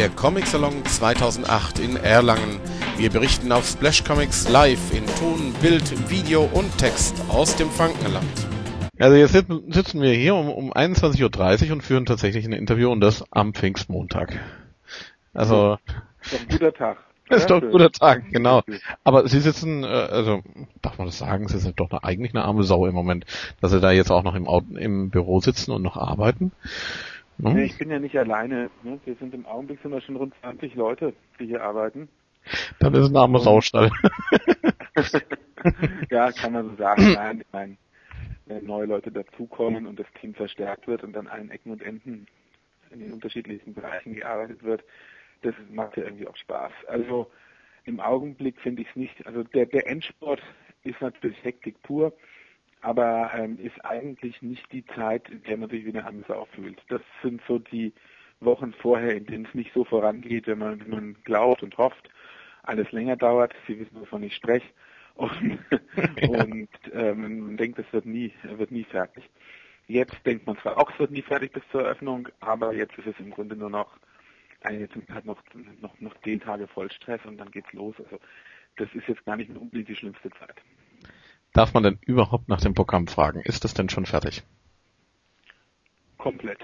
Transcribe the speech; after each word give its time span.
der 0.00 0.08
Comic 0.08 0.46
Salon 0.46 0.82
2008 0.82 1.78
in 1.78 1.96
Erlangen. 1.96 2.58
Wir 2.96 3.10
berichten 3.10 3.52
auf 3.52 3.66
Splash 3.66 4.02
Comics 4.02 4.48
live 4.48 4.94
in 4.94 5.04
Ton, 5.18 5.52
Bild, 5.60 6.08
Video 6.08 6.48
und 6.54 6.78
Text 6.78 7.22
aus 7.28 7.54
dem 7.56 7.68
Frankenland. 7.68 8.24
Also 8.98 9.16
jetzt 9.16 9.32
sitzen 9.34 10.00
wir 10.00 10.14
hier 10.14 10.36
um, 10.36 10.48
um 10.48 10.72
21.30 10.72 11.66
Uhr 11.66 11.72
und 11.74 11.82
führen 11.82 12.06
tatsächlich 12.06 12.46
ein 12.46 12.54
Interview 12.54 12.90
und 12.90 13.02
das 13.02 13.30
am 13.30 13.52
Pfingstmontag. 13.52 14.40
Also. 15.34 15.76
Ist 16.22 16.32
doch 16.32 16.40
ein 16.40 16.48
guter 16.48 16.72
Tag. 16.72 16.96
Ist 17.28 17.50
doch 17.50 17.62
ein 17.62 17.70
guter 17.70 17.92
Tag, 17.92 18.22
genau. 18.30 18.62
Aber 19.04 19.28
Sie 19.28 19.40
sitzen, 19.40 19.84
äh, 19.84 19.86
also 19.86 20.42
darf 20.80 20.96
man 20.96 21.08
das 21.08 21.18
sagen, 21.18 21.46
Sie 21.46 21.58
sind 21.58 21.78
doch 21.78 21.92
eigentlich 21.92 22.34
eine 22.34 22.44
arme 22.44 22.62
Sau 22.62 22.86
im 22.86 22.94
Moment, 22.94 23.26
dass 23.60 23.70
Sie 23.70 23.80
da 23.80 23.90
jetzt 23.92 24.10
auch 24.10 24.22
noch 24.22 24.34
im, 24.34 24.48
Auto, 24.48 24.74
im 24.76 25.10
Büro 25.10 25.40
sitzen 25.40 25.72
und 25.72 25.82
noch 25.82 25.98
arbeiten. 25.98 26.52
Nee, 27.42 27.64
ich 27.64 27.78
bin 27.78 27.90
ja 27.90 27.98
nicht 27.98 28.16
alleine. 28.16 28.70
Ne? 28.82 28.98
Wir 29.04 29.14
sind 29.16 29.34
im 29.34 29.46
Augenblick 29.46 29.80
sind 29.82 29.92
wir 29.92 30.00
schon 30.00 30.16
rund 30.16 30.34
20 30.40 30.74
Leute, 30.74 31.14
die 31.38 31.46
hier 31.46 31.62
arbeiten. 31.62 32.08
Dann 32.78 32.94
ist 32.94 33.10
ein 33.10 33.16
armer 33.16 33.40
Saustall. 33.40 33.90
ja, 36.10 36.32
kann 36.32 36.52
man 36.52 36.70
so 36.70 36.76
sagen. 36.76 37.12
Nein, 37.12 37.40
ich 37.40 37.52
meine, 37.52 37.76
wenn 38.46 38.66
neue 38.66 38.86
Leute 38.86 39.12
dazukommen 39.12 39.86
und 39.86 39.98
das 39.98 40.06
Team 40.20 40.34
verstärkt 40.34 40.86
wird 40.86 41.04
und 41.04 41.16
an 41.16 41.28
allen 41.28 41.50
Ecken 41.50 41.70
und 41.70 41.82
Enden 41.82 42.26
in 42.90 43.00
den 43.00 43.12
unterschiedlichsten 43.12 43.74
Bereichen 43.74 44.14
gearbeitet 44.14 44.62
wird, 44.62 44.82
das 45.42 45.54
macht 45.70 45.96
ja 45.96 46.04
irgendwie 46.04 46.26
auch 46.26 46.36
Spaß. 46.36 46.72
Also 46.88 47.30
im 47.84 48.00
Augenblick 48.00 48.60
finde 48.60 48.82
ich 48.82 48.88
es 48.88 48.96
nicht, 48.96 49.26
also 49.26 49.42
der, 49.42 49.66
der 49.66 49.86
Endsport 49.86 50.42
ist 50.82 51.00
natürlich 51.00 51.42
Hektik 51.42 51.80
pur, 51.82 52.12
aber 52.82 53.30
ähm, 53.34 53.58
ist 53.58 53.84
eigentlich 53.84 54.40
nicht 54.42 54.70
die 54.72 54.84
Zeit, 54.86 55.28
in 55.28 55.42
der 55.42 55.56
man 55.56 55.70
sich 55.70 55.84
wieder 55.84 56.06
anders 56.06 56.30
auffühlt. 56.30 56.80
Das 56.88 57.02
sind 57.22 57.40
so 57.46 57.58
die 57.58 57.92
Wochen 58.40 58.72
vorher, 58.72 59.14
in 59.16 59.26
denen 59.26 59.46
es 59.46 59.54
nicht 59.54 59.72
so 59.74 59.84
vorangeht, 59.84 60.46
wenn 60.46 60.58
man, 60.58 60.80
wenn 60.80 60.90
man 60.90 61.16
glaubt 61.24 61.62
und 61.62 61.76
hofft, 61.76 62.08
alles 62.62 62.90
länger 62.92 63.16
dauert. 63.16 63.54
Sie 63.66 63.78
wissen, 63.78 64.00
wovon 64.00 64.22
ich 64.22 64.34
spreche. 64.34 64.66
Und, 65.14 65.58
und 66.28 66.68
ähm, 66.92 67.40
man 67.40 67.56
denkt, 67.56 67.78
es 67.78 67.92
wird 67.92 68.06
nie, 68.06 68.32
wird 68.42 68.70
nie 68.70 68.84
fertig. 68.84 69.28
Jetzt 69.86 70.24
denkt 70.24 70.46
man 70.46 70.56
zwar 70.58 70.78
auch, 70.78 70.90
es 70.92 70.98
wird 70.98 71.10
nie 71.10 71.22
fertig 71.22 71.52
bis 71.52 71.64
zur 71.70 71.82
Eröffnung, 71.82 72.28
aber 72.38 72.72
jetzt 72.74 72.96
ist 72.96 73.08
es 73.08 73.18
im 73.18 73.30
Grunde 73.30 73.56
nur 73.56 73.70
noch, 73.70 73.98
jetzt 74.70 74.94
sind 74.94 75.10
halt 75.10 75.24
noch, 75.24 75.42
noch, 75.80 76.00
noch 76.00 76.14
zehn 76.22 76.40
Tage 76.40 76.68
voll 76.68 76.90
Stress 76.92 77.20
und 77.24 77.38
dann 77.38 77.50
geht's 77.50 77.72
los. 77.72 77.96
Also 77.98 78.20
das 78.76 78.88
ist 78.94 79.08
jetzt 79.08 79.24
gar 79.24 79.36
nicht 79.36 79.50
unbedingt 79.50 79.88
die 79.88 79.96
schlimmste 79.96 80.30
Zeit. 80.30 80.62
Darf 81.52 81.74
man 81.74 81.82
denn 81.82 81.98
überhaupt 82.06 82.48
nach 82.48 82.60
dem 82.60 82.74
Programm 82.74 83.06
fragen? 83.08 83.40
Ist 83.40 83.64
das 83.64 83.74
denn 83.74 83.88
schon 83.88 84.06
fertig? 84.06 84.42
Komplett. 86.18 86.60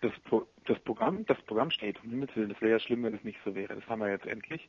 Das, 0.00 0.12
Pro 0.24 0.46
das 0.66 0.78
Programm, 0.80 1.24
das 1.26 1.40
Programm 1.42 1.70
steht. 1.70 1.96
Das 1.96 2.60
wäre 2.60 2.70
ja 2.70 2.78
schlimm, 2.78 3.02
wenn 3.04 3.14
es 3.14 3.24
nicht 3.24 3.38
so 3.44 3.54
wäre. 3.54 3.74
Das 3.74 3.86
haben 3.88 4.00
wir 4.00 4.10
jetzt 4.10 4.26
endlich. 4.26 4.68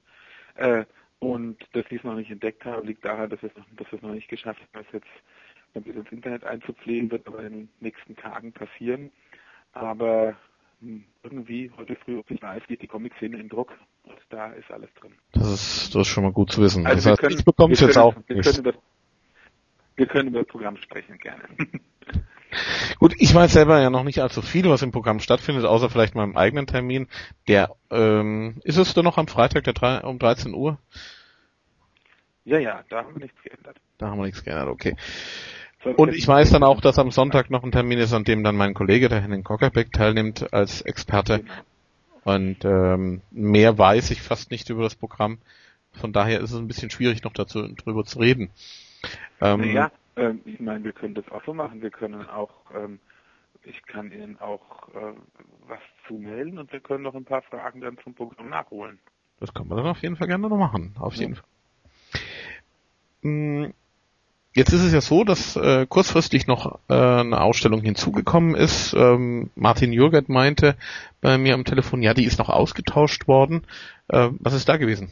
Äh, 0.55 0.85
und 1.19 1.57
dass 1.73 1.85
sie 1.89 1.97
es 1.97 2.03
noch 2.03 2.15
nicht 2.15 2.31
entdeckt 2.31 2.63
haben, 2.63 2.87
liegt 2.87 3.03
daran, 3.03 3.29
dass 3.29 3.41
wir 3.41 3.49
es 3.49 3.57
noch, 3.57 3.65
dass 3.75 3.91
wir 3.91 3.97
es 3.97 4.03
noch 4.03 4.13
nicht 4.13 4.29
geschafft 4.29 4.61
haben, 4.73 4.85
es 4.87 4.93
jetzt 4.93 5.85
ins 5.87 6.11
Internet 6.11 6.45
einzupflegen, 6.45 7.11
wird 7.11 7.27
aber 7.27 7.43
in 7.43 7.53
den 7.53 7.69
nächsten 7.81 8.15
Tagen 8.15 8.53
passieren. 8.53 9.11
Aber 9.73 10.35
hm, 10.79 11.03
irgendwie 11.23 11.71
heute 11.77 11.95
früh, 11.97 12.17
ob 12.17 12.31
ich 12.31 12.41
weiß, 12.41 12.63
geht 12.67 12.81
die 12.81 12.87
Comic-Szene 12.87 13.37
in 13.37 13.49
Druck 13.49 13.73
und 14.03 14.17
da 14.29 14.51
ist 14.53 14.71
alles 14.71 14.89
drin. 14.99 15.13
Das 15.33 15.51
ist, 15.51 15.95
das 15.95 16.01
ist 16.01 16.07
schon 16.07 16.23
mal 16.23 16.31
gut 16.31 16.51
zu 16.51 16.61
wissen. 16.61 16.85
Also 16.85 16.97
das 16.97 17.05
heißt, 17.11 17.21
können, 17.21 17.39
ich 17.39 17.45
bekomme 17.45 17.73
es 17.73 17.79
jetzt 17.79 17.97
auch 17.97 18.15
wir 18.27 18.35
nicht. 18.35 18.45
Können 18.45 18.59
über, 18.59 18.73
wir 19.95 20.05
können 20.07 20.29
über 20.29 20.39
das 20.39 20.47
Programm 20.47 20.77
sprechen, 20.77 21.17
gerne. 21.17 21.43
Gut, 22.97 23.13
ich 23.19 23.33
weiß 23.33 23.53
selber 23.53 23.79
ja 23.79 23.91
noch 23.91 24.03
nicht 24.03 24.21
allzu 24.21 24.41
viel, 24.41 24.67
was 24.69 24.81
im 24.81 24.91
Programm 24.91 25.19
stattfindet, 25.19 25.65
außer 25.65 25.89
vielleicht 25.89 26.15
meinem 26.15 26.35
eigenen 26.35 26.65
Termin. 26.65 27.07
Der 27.47 27.75
ähm, 27.91 28.59
ist 28.63 28.77
es 28.77 28.93
denn 28.93 29.03
noch 29.03 29.17
am 29.19 29.27
Freitag 29.27 29.65
der 29.65 29.73
drei, 29.73 29.99
um 29.99 30.17
13 30.17 30.53
Uhr? 30.53 30.79
Ja, 32.45 32.57
ja, 32.57 32.83
da 32.89 33.03
haben 33.03 33.15
wir 33.15 33.21
nichts 33.21 33.41
geändert. 33.43 33.77
Da 33.99 34.07
haben 34.07 34.17
wir 34.17 34.25
nichts 34.25 34.43
geändert, 34.43 34.69
okay. 34.69 34.95
Und 35.95 36.13
ich 36.13 36.27
weiß 36.27 36.49
dann 36.49 36.63
auch, 36.63 36.81
dass 36.81 36.99
am 36.99 37.11
Sonntag 37.11 37.49
noch 37.49 37.63
ein 37.63 37.71
Termin 37.71 37.99
ist, 37.99 38.11
an 38.11 38.25
dem 38.25 38.43
dann 38.43 38.57
mein 38.57 38.73
Kollege, 38.73 39.07
der 39.07 39.21
Henning 39.21 39.43
Kockerbeck, 39.43 39.93
teilnimmt 39.93 40.51
als 40.51 40.81
Experte. 40.81 41.45
Und 42.23 42.65
ähm, 42.65 43.21
mehr 43.31 43.77
weiß 43.77 44.11
ich 44.11 44.21
fast 44.21 44.51
nicht 44.51 44.69
über 44.69 44.83
das 44.83 44.95
Programm. 44.95 45.39
Von 45.93 46.13
daher 46.13 46.41
ist 46.41 46.51
es 46.51 46.57
ein 46.57 46.67
bisschen 46.67 46.89
schwierig, 46.89 47.23
noch 47.23 47.33
dazu 47.33 47.67
drüber 47.67 48.05
zu 48.05 48.19
reden. 48.19 48.51
Ähm, 49.41 49.63
ja, 49.63 49.91
ähm, 50.15 50.41
ich 50.45 50.59
meine, 50.59 50.83
wir 50.83 50.91
können 50.91 51.15
das 51.15 51.27
auch 51.29 51.43
so 51.45 51.53
machen. 51.53 51.81
Wir 51.81 51.91
können 51.91 52.27
auch, 52.27 52.51
ähm, 52.75 52.99
ich 53.63 53.81
kann 53.85 54.11
Ihnen 54.11 54.39
auch 54.39 54.89
äh, 54.89 55.13
was 55.67 55.79
zumelden 56.07 56.59
und 56.59 56.71
wir 56.71 56.79
können 56.79 57.03
noch 57.03 57.15
ein 57.15 57.25
paar 57.25 57.41
Fragen 57.41 57.81
dann 57.81 57.97
zum 58.03 58.13
Programm 58.13 58.49
nachholen. 58.49 58.99
Das 59.39 59.53
kann 59.53 59.67
man 59.67 59.77
dann 59.77 59.87
auf 59.87 60.01
jeden 60.01 60.17
Fall 60.17 60.27
gerne 60.27 60.49
noch 60.49 60.57
machen. 60.57 60.95
Auf 60.99 61.15
jeden 61.15 61.35
ja. 61.35 61.41
Fall. 63.21 63.73
Jetzt 64.55 64.73
ist 64.73 64.83
es 64.83 64.93
ja 64.93 65.01
so, 65.01 65.23
dass 65.23 65.55
äh, 65.55 65.85
kurzfristig 65.87 66.47
noch 66.47 66.79
äh, 66.89 66.93
eine 66.93 67.39
Ausstellung 67.39 67.81
hinzugekommen 67.81 68.55
ist. 68.55 68.93
Ähm, 68.93 69.51
Martin 69.55 69.93
Jürget 69.93 70.27
meinte 70.27 70.75
bei 71.21 71.37
mir 71.37 71.53
am 71.53 71.65
Telefon, 71.65 72.01
ja, 72.01 72.15
die 72.15 72.25
ist 72.25 72.39
noch 72.39 72.49
ausgetauscht 72.49 73.27
worden. 73.27 73.61
Äh, 74.07 74.29
was 74.39 74.53
ist 74.53 74.67
da 74.67 74.77
gewesen? 74.77 75.11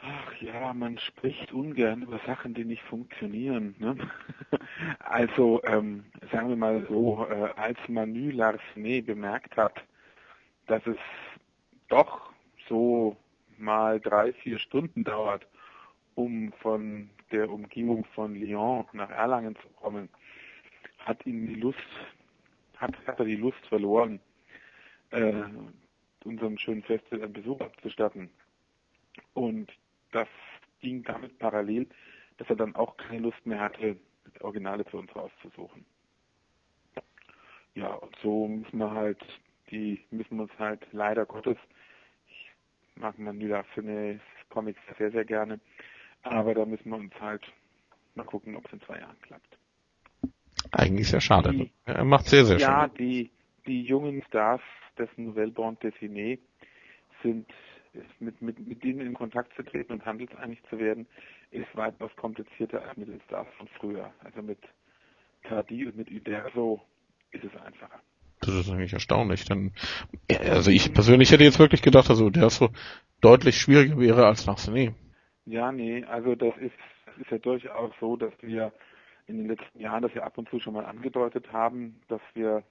Ach 0.00 0.40
ja, 0.40 0.72
man 0.72 0.98
spricht 0.98 1.52
ungern 1.52 2.02
über 2.02 2.20
Sachen, 2.26 2.54
die 2.54 2.64
nicht 2.64 2.82
funktionieren. 2.82 3.74
Ne? 3.80 3.96
also 5.00 5.60
ähm, 5.64 6.04
sagen 6.30 6.48
wir 6.48 6.56
mal 6.56 6.86
so, 6.88 7.26
äh, 7.28 7.48
als 7.56 7.78
Manu 7.88 8.30
Larsenet 8.30 9.06
bemerkt 9.06 9.56
hat, 9.56 9.74
dass 10.68 10.86
es 10.86 10.98
doch 11.88 12.30
so 12.68 13.16
mal 13.58 13.98
drei, 13.98 14.32
vier 14.32 14.60
Stunden 14.60 15.02
dauert, 15.02 15.44
um 16.14 16.52
von 16.60 17.10
der 17.30 17.50
Umgebung 17.50 18.04
von 18.14 18.34
Lyon 18.34 18.84
nach 18.92 19.10
Erlangen 19.10 19.56
zu 19.56 19.68
kommen, 19.76 20.08
hat 20.98 21.24
ihn 21.26 21.46
die 21.46 21.54
Lust, 21.54 21.78
hat, 22.76 22.94
hat 23.06 23.18
er 23.18 23.24
die 23.24 23.36
Lust 23.36 23.64
verloren, 23.66 24.20
äh, 25.10 25.44
unserem 26.24 26.58
schönen 26.58 26.82
Festival 26.82 27.24
einen 27.24 27.32
Besuch 27.32 27.60
abzustatten. 27.60 28.30
Und 29.34 29.72
das 30.12 30.28
ging 30.80 31.02
damit 31.04 31.38
parallel, 31.38 31.86
dass 32.38 32.48
er 32.50 32.56
dann 32.56 32.74
auch 32.76 32.96
keine 32.96 33.20
Lust 33.20 33.44
mehr 33.46 33.60
hatte, 33.60 33.96
Originale 34.40 34.84
für 34.84 34.98
uns 34.98 35.14
rauszusuchen. 35.14 35.84
Ja, 37.74 37.94
und 37.94 38.14
so 38.22 38.48
müssen 38.48 38.78
wir 38.78 38.90
halt, 38.90 39.24
die 39.70 40.04
müssen 40.10 40.36
wir 40.36 40.42
uns 40.44 40.58
halt 40.58 40.86
leider 40.92 41.26
Gottes, 41.26 41.56
ich 42.26 42.50
mag 42.96 43.18
Manila 43.18 43.62
Finney 43.74 44.18
Comics 44.48 44.80
sehr, 44.98 45.10
sehr 45.10 45.24
gerne, 45.24 45.60
aber 46.22 46.54
da 46.54 46.64
müssen 46.64 46.90
wir 46.90 46.96
uns 46.96 47.14
halt 47.20 47.42
mal 48.14 48.24
gucken, 48.24 48.56
ob 48.56 48.66
es 48.66 48.72
in 48.72 48.80
zwei 48.82 48.98
Jahren 48.98 49.20
klappt. 49.22 49.58
Eigentlich 50.72 51.08
sehr 51.08 51.20
schade. 51.20 51.52
Die, 51.52 51.70
er 51.84 52.04
macht 52.04 52.26
sehr, 52.26 52.44
sehr 52.44 52.58
ja, 52.58 52.66
schön. 52.66 52.74
Ja, 52.74 52.88
die, 52.88 53.30
die 53.66 53.82
jungen 53.82 54.22
Stars 54.24 54.60
des 54.98 55.08
Nouvelle 55.16 55.52
Bande 55.52 55.88
Dessinée 55.88 56.38
sind 57.22 57.46
mit, 58.20 58.40
mit, 58.42 58.66
mit 58.66 58.82
denen 58.84 59.00
in 59.00 59.14
Kontakt 59.14 59.54
zu 59.54 59.62
treten 59.62 59.92
und 59.92 60.04
handelseinig 60.04 60.60
zu 60.68 60.78
werden, 60.78 61.06
ist 61.50 61.66
weitaus 61.74 62.10
komplizierter 62.16 62.82
als 62.82 62.96
mit 62.96 63.08
den 63.08 63.20
Stars 63.22 63.48
von 63.56 63.68
früher. 63.78 64.12
Also 64.22 64.42
mit 64.42 64.58
Tardy 65.44 65.86
und 65.86 65.96
mit 65.96 66.10
Uderzo 66.10 66.80
ist 67.30 67.44
es 67.44 67.60
einfacher. 67.60 68.00
Das 68.40 68.54
ist 68.54 68.70
eigentlich 68.70 68.92
erstaunlich, 68.92 69.44
denn 69.46 69.72
also 70.28 70.70
ich 70.70 70.92
persönlich 70.92 71.32
hätte 71.32 71.42
jetzt 71.42 71.58
wirklich 71.58 71.82
gedacht, 71.82 72.08
also 72.08 72.30
der 72.30 72.50
so 72.50 72.70
deutlich 73.20 73.56
schwieriger 73.56 73.98
wäre 73.98 74.26
als 74.26 74.46
Larsenet. 74.46 74.94
Ja, 75.48 75.72
nee, 75.72 76.04
also 76.04 76.34
das 76.34 76.54
ist, 76.58 76.74
das 77.06 77.16
ist 77.16 77.30
ja 77.30 77.38
durchaus 77.38 77.90
so, 78.00 78.16
dass 78.16 78.34
wir 78.42 78.70
in 79.26 79.38
den 79.38 79.48
letzten 79.48 79.80
Jahren 79.80 80.02
das 80.02 80.12
ja 80.12 80.22
ab 80.22 80.36
und 80.36 80.46
zu 80.50 80.60
schon 80.60 80.74
mal 80.74 80.84
angedeutet 80.84 81.50
haben, 81.50 82.02
dass 82.08 82.20
wir 82.34 82.62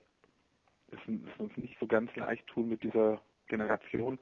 es, 0.92 1.00
es 1.08 1.40
uns 1.40 1.58
nicht 1.58 1.76
so 1.80 1.88
ganz 1.88 2.16
leicht 2.16 2.46
tun 2.46 2.70
mit 2.70 2.84
dieser 2.84 3.20
Generation. 3.48 4.20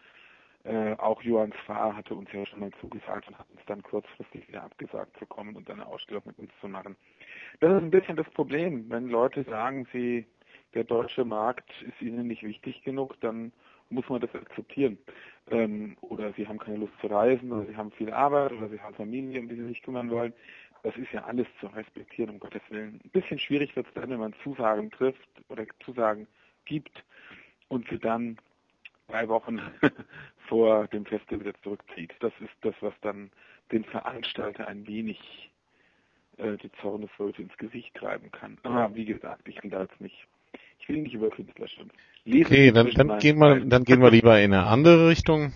Äh, 0.63 0.94
auch 0.94 1.22
Johann 1.22 1.52
Sfahr 1.63 1.98
hatte 1.98 2.16
uns 2.16 2.31
ja 2.31 2.46
schon 2.46 2.62
mal 2.62 2.72
zugesagt 2.80 3.28
und 3.28 3.38
hat 3.38 3.50
uns 3.52 3.60
dann 3.66 3.84
kurzfristig 3.84 4.48
wieder 4.48 4.63
abgesagt 4.63 5.18
zu 5.19 5.25
kommen 5.25 5.58
und 5.58 5.69
eine 5.69 5.86
Ausstellung 5.86 6.24
mit 6.25 6.40
uns 6.40 6.51
zu 6.62 6.69
machen. 6.69 6.96
Das 7.60 7.74
ist 7.74 7.84
ein 7.84 7.92
bisschen 7.92 8.16
das 8.16 8.30
Problem. 8.30 8.90
Wenn 8.90 9.10
Leute 9.10 9.44
sagen, 9.44 9.86
sie, 9.92 10.25
der 10.74 10.86
deutsche 10.86 11.25
Markt 11.25 11.69
ist 11.81 12.01
ihnen 12.01 12.28
nicht 12.28 12.44
wichtig 12.44 12.84
genug, 12.84 13.19
dann 13.19 13.51
muss 13.95 14.07
man 14.09 14.21
das 14.21 14.33
akzeptieren. 14.36 14.97
Ähm, 15.50 15.97
oder 16.01 16.33
sie 16.33 16.47
haben 16.47 16.59
keine 16.59 16.77
Lust 16.77 16.94
zu 17.01 17.07
reisen, 17.07 17.51
oder 17.51 17.65
sie 17.65 17.75
haben 17.75 17.92
viel 17.92 18.12
Arbeit, 18.12 18.51
oder 18.51 18.69
sie 18.69 18.80
haben 18.80 18.95
Familie, 18.95 19.39
um 19.39 19.47
die 19.47 19.56
sie 19.56 19.68
sich 19.68 19.81
kümmern 19.81 20.09
wollen. 20.12 20.33
Das 20.83 20.95
ist 20.97 21.12
ja 21.12 21.24
alles 21.24 21.47
zu 21.59 21.68
respektieren, 21.68 22.31
um 22.31 22.39
Gottes 22.39 22.62
Willen. 22.69 23.01
Ein 23.03 23.09
bisschen 23.09 23.39
schwierig 23.39 23.75
wird 23.75 23.88
es 23.88 23.94
dann, 23.95 24.09
wenn 24.09 24.19
man 24.19 24.36
Zusagen 24.44 24.92
trifft 24.92 25.27
oder 25.50 25.65
Zusagen 25.83 26.27
gibt 26.65 27.03
und 27.69 27.88
sie 27.89 27.97
dann 27.97 28.38
drei 29.07 29.27
Wochen 29.27 29.59
vor 30.48 30.88
dem 30.88 31.06
Festival 31.06 31.39
wieder 31.39 31.62
zurückzieht. 31.63 32.13
Das 32.19 32.33
ist 32.39 32.53
das, 32.62 32.75
was 32.81 32.94
dann 33.01 33.31
den 33.71 33.83
Veranstalter 33.83 34.68
ein 34.68 34.86
wenig 34.86 35.51
äh, 36.38 36.57
die 36.57 36.71
Zornesröte 36.81 37.41
ins 37.41 37.57
Gesicht 37.57 37.95
treiben 37.95 38.31
kann. 38.31 38.57
Aber 38.63 38.95
wie 38.95 39.06
gesagt, 39.06 39.48
ich 39.48 39.63
will 39.63 39.71
da 39.71 39.81
jetzt 39.81 40.00
nicht 40.01 40.27
ich 40.80 40.90
will 40.90 41.02
nicht 41.02 41.13
über 41.13 41.30
Künstler 41.30 41.68
schimpfen. 41.68 41.98
Lesen 42.25 42.46
okay, 42.46 42.72
dann, 42.72 42.90
dann 42.92 43.19
gehen 43.19 43.38
wir, 43.38 43.60
dann 43.60 43.84
gehen 43.84 44.02
wir 44.02 44.12
lieber 44.12 44.40
in 44.40 44.54
eine 44.54 44.66
andere 44.66 45.10
Richtung. 45.10 45.54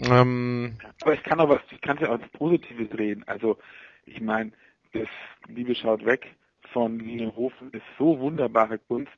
Ähm, 0.00 0.76
Aber 1.02 1.14
ich 1.14 1.22
kann 1.22 1.40
auch 1.40 1.48
was, 1.48 1.60
ich 1.70 1.80
kann 1.80 1.96
es 1.96 2.02
ja 2.02 2.10
auch 2.10 2.20
ins 2.20 2.28
Positive 2.32 2.86
drehen. 2.86 3.22
Also, 3.26 3.58
ich 4.06 4.20
meine, 4.20 4.52
das 4.92 5.08
Liebe 5.48 5.74
schaut 5.74 6.04
weg 6.04 6.26
von 6.72 6.98
Linienhofen 6.98 7.70
ist 7.72 7.82
so 7.98 8.18
wunderbare 8.18 8.78
Kunst. 8.78 9.12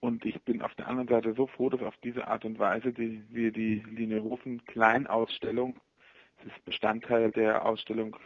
Und 0.00 0.24
ich 0.24 0.40
bin 0.42 0.62
auf 0.62 0.74
der 0.74 0.88
anderen 0.88 1.08
Seite 1.08 1.34
so 1.34 1.46
froh, 1.46 1.70
dass 1.70 1.82
auf 1.82 1.96
diese 2.04 2.28
Art 2.28 2.44
und 2.44 2.58
Weise 2.58 2.92
die, 2.92 3.22
wir 3.30 3.50
die 3.50 3.82
Linienhofen 3.90 4.64
Kleinausstellung, 4.66 5.76
das 6.38 6.52
ist 6.52 6.64
Bestandteil 6.64 7.30
der 7.30 7.64
Ausstellung 7.64 8.16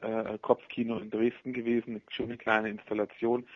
äh, 0.00 0.38
Kopfkino 0.38 0.98
in 0.98 1.10
Dresden 1.10 1.52
gewesen, 1.52 1.90
eine 1.90 2.02
schöne 2.08 2.36
kleine 2.38 2.70
Installation, 2.70 3.46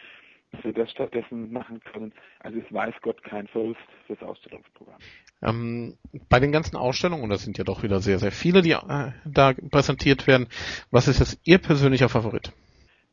dass 0.52 0.64
wir 0.64 0.72
das 0.72 0.90
stattdessen 0.90 1.52
machen 1.52 1.80
können. 1.80 2.12
Also 2.40 2.58
es 2.58 2.72
weiß 2.72 2.94
Gott 3.02 3.22
kein 3.22 3.46
Verlust 3.48 3.80
fürs 4.06 4.22
Ausstellungsprogramm. 4.22 4.98
Ähm, 5.42 5.98
bei 6.28 6.40
den 6.40 6.52
ganzen 6.52 6.76
Ausstellungen, 6.76 7.24
und 7.24 7.30
das 7.30 7.42
sind 7.42 7.58
ja 7.58 7.64
doch 7.64 7.82
wieder 7.82 8.00
sehr, 8.00 8.18
sehr 8.18 8.32
viele, 8.32 8.62
die 8.62 8.72
äh, 8.72 9.12
da 9.24 9.52
präsentiert 9.70 10.26
werden, 10.26 10.48
was 10.90 11.08
ist 11.08 11.18
jetzt 11.18 11.40
Ihr 11.44 11.58
persönlicher 11.58 12.08
Favorit? 12.08 12.52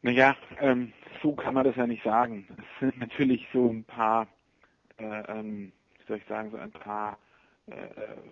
Naja, 0.02 0.36
ähm, 0.60 0.94
so 1.22 1.34
kann 1.34 1.54
man 1.54 1.64
das 1.64 1.76
ja 1.76 1.88
nicht 1.88 2.04
sagen. 2.04 2.48
Es 2.58 2.80
sind 2.80 3.00
natürlich 3.00 3.48
so 3.54 3.70
ein 3.70 3.84
paar, 3.84 4.28
äh, 4.98 5.04
ähm, 5.04 5.72
wie 5.98 6.06
soll 6.08 6.18
ich 6.18 6.26
sagen, 6.26 6.52
so 6.52 6.58
ein 6.58 6.72
paar 6.72 7.18
äh, 7.68 7.74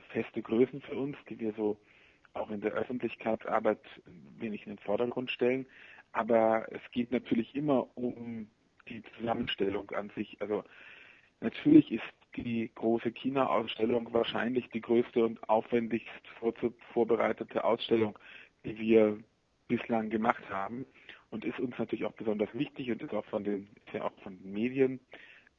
feste 0.09 0.41
Größen 0.41 0.81
für 0.81 0.95
uns, 0.95 1.17
die 1.29 1.39
wir 1.39 1.53
so 1.53 1.77
auch 2.33 2.49
in 2.49 2.61
der 2.61 2.73
Öffentlichkeitsarbeit 2.73 3.79
wenig 4.37 4.65
in 4.65 4.75
den 4.75 4.79
Vordergrund 4.79 5.31
stellen. 5.31 5.65
Aber 6.13 6.65
es 6.71 6.81
geht 6.91 7.11
natürlich 7.11 7.55
immer 7.55 7.87
um 7.95 8.47
die 8.91 9.03
Zusammenstellung 9.17 9.89
an 9.91 10.11
sich. 10.15 10.37
Also 10.41 10.63
natürlich 11.39 11.91
ist 11.91 12.03
die 12.35 12.71
große 12.75 13.11
China-Ausstellung 13.11 14.13
wahrscheinlich 14.13 14.69
die 14.69 14.81
größte 14.81 15.25
und 15.25 15.49
aufwendigst 15.49 16.07
vorbereitete 16.93 17.63
Ausstellung, 17.63 18.17
die 18.63 18.77
wir 18.77 19.17
bislang 19.67 20.09
gemacht 20.09 20.43
haben 20.49 20.85
und 21.29 21.45
ist 21.45 21.59
uns 21.59 21.77
natürlich 21.77 22.05
auch 22.05 22.13
besonders 22.13 22.53
wichtig 22.53 22.91
und 22.91 23.01
ist 23.01 23.13
auch 23.13 23.25
von 23.25 23.43
den, 23.43 23.69
ja 23.93 24.03
auch 24.03 24.13
von 24.23 24.37
den 24.37 24.51
Medien 24.51 24.99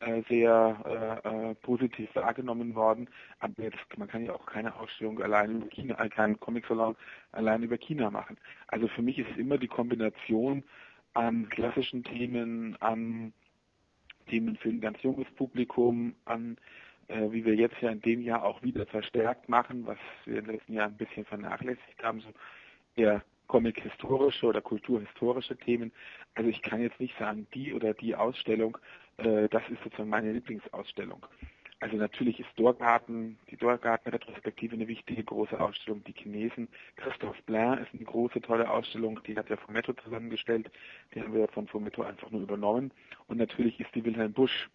äh, 0.00 0.23
sehr 0.29 1.23
äh, 1.25 1.50
äh, 1.50 1.55
positiv 1.56 2.14
wahrgenommen 2.14 2.75
worden. 2.75 3.08
Aber 3.38 3.62
jetzt, 3.62 3.79
man 3.96 4.08
kann 4.08 4.25
ja 4.25 4.34
auch 4.34 4.46
keine 4.46 4.75
Ausstellung 4.75 5.20
allein 5.23 5.62
über 5.62 5.69
China, 5.69 5.99
äh, 5.99 6.08
keinen 6.08 6.38
Comic-Salon 6.40 6.96
allein 7.32 7.62
über 7.62 7.79
China 7.79 8.11
machen. 8.11 8.37
Also 8.69 8.88
für 8.88 9.02
mich 9.02 9.19
ist 9.19 9.31
es 9.31 9.38
immer 9.38 9.58
die 9.58 9.69
Kombination 9.69 10.64
an 11.14 11.49
klassischen 11.49 12.05
Themen, 12.05 12.76
an 12.81 13.32
Themen 14.29 14.56
für 14.56 14.69
ein 14.69 14.81
ganz 14.81 15.03
junges 15.03 15.29
Publikum, 15.35 16.14
an 16.25 16.56
äh, 17.09 17.31
wie 17.31 17.44
wir 17.44 17.55
jetzt 17.55 17.81
ja 17.81 17.91
in 17.91 18.00
dem 18.00 18.20
Jahr 18.20 18.44
auch 18.44 18.62
wieder 18.62 18.87
verstärkt 18.87 19.49
machen, 19.49 19.87
was 19.87 19.99
wir 20.25 20.41
den 20.41 20.53
letzten 20.53 20.75
Jahren 20.75 20.93
ein 20.93 20.97
bisschen 20.97 21.25
vernachlässigt 21.25 22.03
haben, 22.03 22.20
so 22.20 22.32
eher 22.97 23.23
Comic-historische 23.49 24.47
oder 24.47 24.61
kulturhistorische 24.61 25.56
Themen. 25.56 25.93
Also 26.35 26.49
ich 26.49 26.62
kann 26.62 26.81
jetzt 26.81 27.00
nicht 27.00 27.17
sagen, 27.19 27.47
die 27.55 27.75
oder 27.75 27.93
die 27.93 28.15
Ausstellung, 28.15 28.79
äh, 29.19 29.49
das 29.49 29.62
ist 29.69 29.82
sozusagen 29.82 30.08
meine 30.08 30.32
Lieblingsausstellung. 30.32 31.26
Also 31.82 31.96
natürlich 31.96 32.38
ist 32.38 32.49
Dorgarten, 32.55 33.40
die 33.50 33.56
Dorgarten-Retrospektive 33.56 34.76
eine 34.76 34.87
wichtige 34.87 35.25
große 35.25 35.61
Ausstellung. 35.61 36.05
Die 36.05 36.12
Chinesen, 36.12 36.69
Christoph 36.94 37.43
Blain 37.43 37.79
ist 37.79 37.93
eine 37.93 38.05
große, 38.05 38.40
tolle 38.40 38.70
Ausstellung, 38.70 39.19
die 39.26 39.37
hat 39.37 39.50
ja 39.50 39.56
Fumetto 39.56 39.93
zusammengestellt. 39.94 40.70
Die 41.12 41.20
haben 41.20 41.34
wir 41.34 41.49
von 41.49 41.67
Fumetto 41.67 42.02
einfach 42.02 42.31
nur 42.31 42.43
übernommen. 42.43 42.93
Und 43.26 43.38
natürlich 43.38 43.81
ist 43.81 43.93
die 43.96 44.05
Wilhelm 44.05 44.32
Busch 44.32 44.70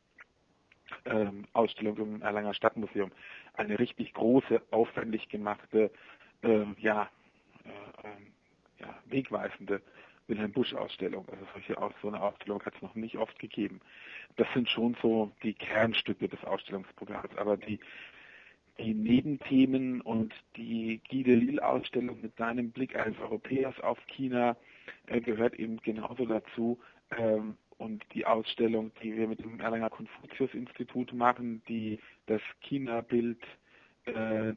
ähm, 1.05 1.45
Ausstellung 1.53 1.95
im 1.95 2.21
Erlanger 2.21 2.53
Stadtmuseum 2.53 3.13
eine 3.53 3.79
richtig 3.79 4.13
große, 4.13 4.61
aufwendig 4.71 5.29
gemachte, 5.29 5.91
ähm, 6.43 6.75
ja, 6.77 7.09
äh, 7.63 7.69
ähm, 8.05 8.27
ja, 8.79 8.99
wegweisende 9.05 9.81
Wilhelm 10.27 10.51
Busch-Ausstellung. 10.51 11.25
Also 11.29 11.45
solche, 11.53 11.75
so 12.01 12.07
eine 12.07 12.21
Ausstellung 12.21 12.63
hat 12.63 12.75
es 12.75 12.81
noch 12.81 12.95
nicht 12.95 13.17
oft 13.17 13.37
gegeben. 13.39 13.79
Das 14.35 14.47
sind 14.53 14.69
schon 14.69 14.95
so 15.01 15.31
die 15.43 15.53
Kernstücke 15.53 16.27
des 16.27 16.43
Ausstellungsprogramms. 16.43 17.35
Aber 17.37 17.57
die, 17.57 17.79
die 18.79 18.93
Nebenthemen 18.93 20.01
und 20.01 20.33
die 20.55 21.01
Guy 21.09 21.23
Delisle-Ausstellung 21.23 22.21
mit 22.21 22.35
seinem 22.37 22.71
Blick 22.71 22.95
als 22.95 23.17
Europäers 23.19 23.79
auf 23.81 23.97
China 24.07 24.55
äh, 25.07 25.21
gehört 25.21 25.55
eben 25.55 25.77
genauso 25.77 26.25
dazu. 26.25 26.79
Ähm, 27.17 27.57
und 27.77 28.03
die 28.13 28.25
Ausstellung, 28.25 28.91
die 29.03 29.15
wir 29.15 29.27
mit 29.27 29.39
dem 29.39 29.59
Erlanger 29.59 29.89
Konfuzius-Institut 29.89 31.13
machen, 31.13 31.61
die 31.67 31.99
das 32.25 32.41
China-Bild, 32.61 33.39
äh, 34.05 34.53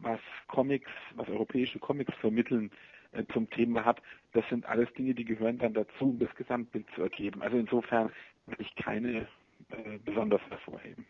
was 0.00 0.20
Comics, 0.48 0.90
was 1.14 1.28
europäische 1.28 1.78
Comics 1.78 2.14
vermitteln, 2.16 2.70
äh, 3.12 3.24
zum 3.32 3.48
Thema 3.50 3.84
hat, 3.84 4.02
das 4.34 4.44
sind 4.48 4.66
alles 4.66 4.92
Dinge, 4.94 5.14
die 5.14 5.24
gehören 5.24 5.58
dann 5.58 5.72
dazu, 5.72 6.10
um 6.10 6.18
das 6.18 6.34
Gesamtbild 6.34 6.86
zu 6.94 7.02
ergeben. 7.02 7.40
Also 7.40 7.56
insofern 7.56 8.10
will 8.46 8.56
ich 8.58 8.74
keine 8.74 9.26
äh, 9.70 9.98
besonders 10.04 10.42
hervorheben. 10.50 11.06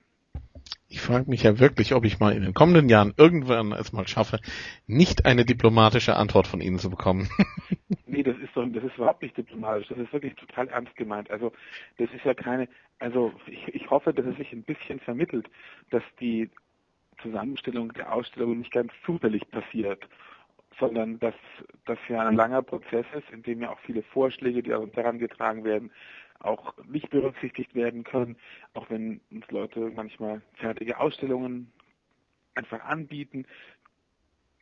Ich 0.89 1.01
frage 1.01 1.29
mich 1.29 1.43
ja 1.43 1.59
wirklich, 1.59 1.95
ob 1.95 2.05
ich 2.05 2.21
mal 2.21 2.35
in 2.35 2.43
den 2.43 2.55
kommenden 2.55 2.89
Jahren 2.89 3.15
irgendwann 3.17 3.73
es 3.73 3.93
mal 3.93 4.07
schaffe, 4.07 4.39
nicht 4.87 5.27
eine 5.27 5.45
diplomatische 5.45 6.17
Antwort 6.17 6.47
von 6.47 6.61
Ihnen 6.61 6.79
zu 6.79 6.91
bekommen. 6.91 7.29
nee, 8.07 8.23
das 8.23 8.37
ist 8.39 8.55
doch, 8.55 8.67
das 8.69 8.85
ist 8.85 8.97
überhaupt 8.97 9.23
nicht 9.23 9.37
diplomatisch. 9.37 9.89
Das 9.89 9.99
ist 9.99 10.13
wirklich 10.13 10.35
total 10.35 10.69
ernst 10.69 10.95
gemeint. 10.95 11.31
Also, 11.31 11.53
das 11.97 12.09
ist 12.13 12.25
ja 12.25 12.35
keine, 12.35 12.69
also, 12.99 13.33
ich, 13.47 13.75
ich 13.75 13.91
hoffe, 13.91 14.13
dass 14.13 14.27
es 14.27 14.37
sich 14.37 14.53
ein 14.53 14.63
bisschen 14.63 15.01
vermittelt, 15.01 15.49
dass 15.91 16.05
die 16.21 16.51
Zusammenstellung 17.23 17.93
der 17.95 18.13
Ausstellung 18.13 18.59
nicht 18.59 18.71
ganz 18.71 18.93
zufällig 19.05 19.51
passiert 19.51 20.07
sondern 20.79 21.19
dass 21.19 21.35
das 21.85 21.99
ja 22.09 22.27
ein 22.27 22.37
langer 22.37 22.63
Prozess 22.63 23.07
ist, 23.17 23.31
in 23.31 23.43
dem 23.43 23.63
ja 23.63 23.71
auch 23.71 23.79
viele 23.81 24.03
Vorschläge, 24.03 24.63
die 24.63 24.71
herangetragen 24.71 25.65
werden, 25.65 25.91
auch 26.41 26.75
nicht 26.87 27.11
berücksichtigt 27.11 27.75
werden 27.75 28.05
können, 28.05 28.37
auch 28.75 28.89
wenn 28.91 29.21
uns 29.31 29.51
Leute 29.51 29.93
manchmal 29.95 30.43
fertige 30.55 30.99
Ausstellungen 30.99 31.73
einfach 32.55 32.85
anbieten, 32.85 33.47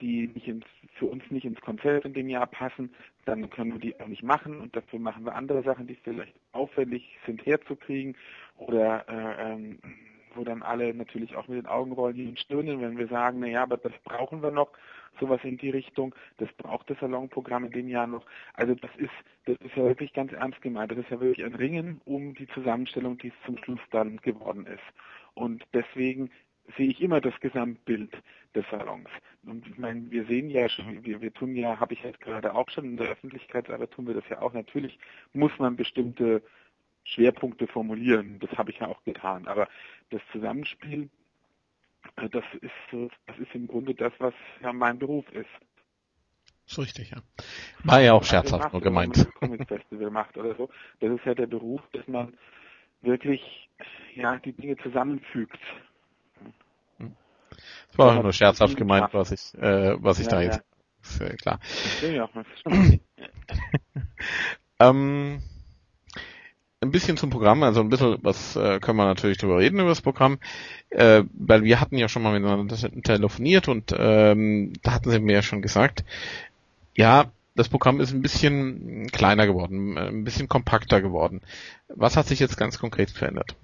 die 0.00 0.29
nicht 0.29 0.49
ins, 0.49 0.64
für 0.94 1.06
uns 1.06 1.23
nicht 1.31 1.44
ins 1.44 1.61
Konzept 1.61 2.05
in 2.05 2.12
dem 2.12 2.29
Jahr 2.29 2.47
passen, 2.47 2.93
dann 3.25 3.49
können 3.50 3.73
wir 3.73 3.81
die 3.81 4.00
auch 4.00 4.08
nicht 4.08 4.23
machen 4.23 4.61
und 4.61 4.75
dafür 4.75 4.99
machen 4.99 5.25
wir 5.25 5.35
andere 5.35 5.62
Sachen, 5.62 5.87
die 5.87 5.94
vielleicht 5.94 6.35
aufwendig 6.50 7.17
sind 7.25 7.44
herzukriegen 7.47 8.17
oder 8.56 9.08
äh, 9.08 9.53
ähm, 9.53 9.79
wo 10.35 10.44
dann 10.44 10.62
alle 10.62 10.93
natürlich 10.94 11.37
auch 11.37 11.47
mit 11.47 11.58
den 11.58 11.67
Augen 11.67 11.93
rollen 11.93 12.29
und 12.29 12.39
stöhnen, 12.39 12.81
wenn 12.81 12.98
wir 12.98 13.08
sagen, 13.08 13.41
naja, 13.41 13.63
aber 13.63 13.77
das 13.77 13.93
brauchen 14.05 14.43
wir 14.43 14.51
noch, 14.51 14.72
sowas 15.21 15.41
in 15.45 15.57
die 15.57 15.71
Richtung, 15.71 16.15
das 16.39 16.53
braucht 16.55 16.91
das 16.91 16.99
Salonprogramm 16.99 17.65
in 17.65 17.73
dem 17.73 17.89
Jahr 17.89 18.07
noch. 18.07 18.25
Also 18.55 18.75
das 18.75 18.91
ist, 18.97 19.11
das 19.45 19.57
ist 19.59 19.77
ja 19.77 19.85
wirklich 19.85 20.13
ganz 20.13 20.33
ernst 20.33 20.61
gemeint. 20.63 20.91
Das 20.91 20.99
ist 20.99 21.11
ja 21.11 21.21
wirklich 21.21 21.45
ein 21.45 21.55
Ringen 21.55 22.01
um 22.05 22.35
die 22.35 22.47
Zusammenstellung, 22.49 23.19
die 23.19 23.29
es 23.29 23.35
zum 23.47 23.57
Schluss 23.59 23.81
dann 23.91 24.17
geworden 24.19 24.67
ist. 24.67 24.83
Und 25.35 25.65
deswegen 25.73 26.31
sehe 26.77 26.89
ich 26.89 27.01
immer 27.01 27.21
das 27.21 27.39
Gesamtbild 27.41 28.13
des 28.55 28.65
Salons. 28.71 29.09
Und 29.45 29.67
ich 29.67 29.79
meine, 29.79 30.11
wir 30.11 30.25
sehen 30.27 30.51
ja 30.51 30.69
schon, 30.69 31.05
wir, 31.05 31.21
wir 31.21 31.33
tun 31.33 31.55
ja, 31.57 31.79
habe 31.81 31.95
ich 31.95 32.03
jetzt 32.03 32.21
gerade 32.21 32.55
auch 32.55 32.71
schon 32.71 32.85
in 32.85 32.97
der 32.97 33.09
Öffentlichkeitsarbeit 33.09 33.91
tun 33.91 34.07
wir 34.07 34.15
das 34.15 34.29
ja 34.29 34.41
auch. 34.41 34.53
Natürlich 34.53 34.99
muss 35.33 35.53
man 35.59 35.77
bestimmte 35.77 36.43
Schwerpunkte 37.05 37.67
formulieren. 37.67 38.39
Das 38.39 38.51
habe 38.57 38.71
ich 38.71 38.79
ja 38.79 38.87
auch 38.87 39.03
getan. 39.05 39.47
Aber 39.49 39.69
das 40.11 40.23
Zusammenspiel, 40.31 41.09
das 42.17 42.44
ist, 42.61 43.11
das 43.27 43.39
ist 43.39 43.55
im 43.55 43.67
Grunde 43.67 43.94
das, 43.94 44.13
was 44.19 44.35
ja 44.63 44.73
mein 44.73 44.99
Beruf 44.99 45.31
ist. 45.32 45.49
So 46.67 46.82
richtig, 46.82 47.11
ja. 47.11 47.19
War 47.85 48.01
ja 48.01 48.13
auch 48.13 48.25
scherzhaft 48.25 48.63
macht, 48.65 48.73
nur 48.73 48.82
gemeint. 48.82 49.17
Wenn 49.17 49.25
man 49.25 49.61
ein 49.61 49.67
Comic 49.67 49.69
Festival 49.69 50.11
macht 50.11 50.37
oder 50.37 50.55
so. 50.56 50.69
Das 51.01 51.11
ist 51.11 51.25
ja 51.25 51.35
der 51.35 51.47
Beruf, 51.47 51.81
dass 51.93 52.06
man 52.06 52.37
wirklich, 53.03 53.69
ja, 54.15 54.39
die 54.39 54.53
Dinge 54.53 54.77
zusammenfügt. 54.79 55.59
Das 56.99 57.99
war 57.99 58.15
ja, 58.15 58.23
nur 58.23 58.32
scherzhaft 58.32 58.77
gemeint, 58.77 59.13
was 59.13 59.32
ich, 59.32 59.55
äh, 59.61 60.03
was 60.03 60.19
ich 60.19 60.27
ja, 60.27 60.31
da 60.31 60.43
jetzt, 60.43 60.63
ja. 60.63 61.03
ist 61.03 61.21
ja 61.21 61.37
klar. 61.37 61.61
Ja, 64.81 64.89
ähm, 64.89 65.43
ein 66.82 66.91
bisschen 66.91 67.17
zum 67.17 67.31
Programm, 67.31 67.62
also 67.62 67.81
ein 67.81 67.89
bisschen, 67.89 68.19
was 68.22 68.56
äh, 68.56 68.81
können 68.81 68.98
wir 68.98 69.05
natürlich 69.05 69.39
darüber 69.39 69.58
reden 69.58 69.79
über 69.79 69.89
das 69.89 70.03
Programm, 70.03 70.39
äh, 70.91 71.22
weil 71.32 71.62
wir 71.62 71.81
hatten 71.81 71.96
ja 71.96 72.08
schon 72.08 72.22
mal 72.22 72.39
miteinander 72.39 72.77
telefoniert 73.03 73.69
und 73.69 73.94
ähm, 73.96 74.72
da 74.82 74.93
hatten 74.93 75.10
sie 75.10 75.20
mir 75.20 75.34
ja 75.34 75.43
schon 75.43 75.62
gesagt, 75.62 76.05
ja, 76.94 77.27
das 77.55 77.69
Programm 77.69 78.01
ist 78.01 78.12
ein 78.12 78.22
bisschen 78.22 79.06
kleiner 79.12 79.46
geworden, 79.46 79.96
ein 79.96 80.24
bisschen 80.24 80.48
kompakter 80.48 81.01
geworden. 81.01 81.41
Was 81.89 82.17
hat 82.17 82.27
sich 82.27 82.41
jetzt 82.41 82.56
ganz 82.56 82.79
konkret 82.79 83.10
verändert? 83.10 83.55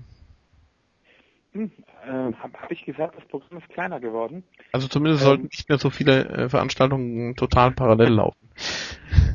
Hm, 1.53 1.73
äh, 2.05 2.09
Habe 2.09 2.53
hab 2.61 2.71
ich 2.71 2.85
gesagt, 2.85 3.17
das 3.17 3.25
Programm 3.27 3.59
ist 3.59 3.69
kleiner 3.71 3.99
geworden? 3.99 4.45
Also 4.73 4.87
zumindest 4.87 5.23
ähm, 5.23 5.27
sollten 5.27 5.45
nicht 5.45 5.69
mehr 5.69 5.79
so 5.79 5.91
viele 5.91 6.29
äh, 6.29 6.49
Veranstaltungen 6.49 7.35
total 7.35 7.73
parallel 7.73 8.13
laufen. 8.13 8.48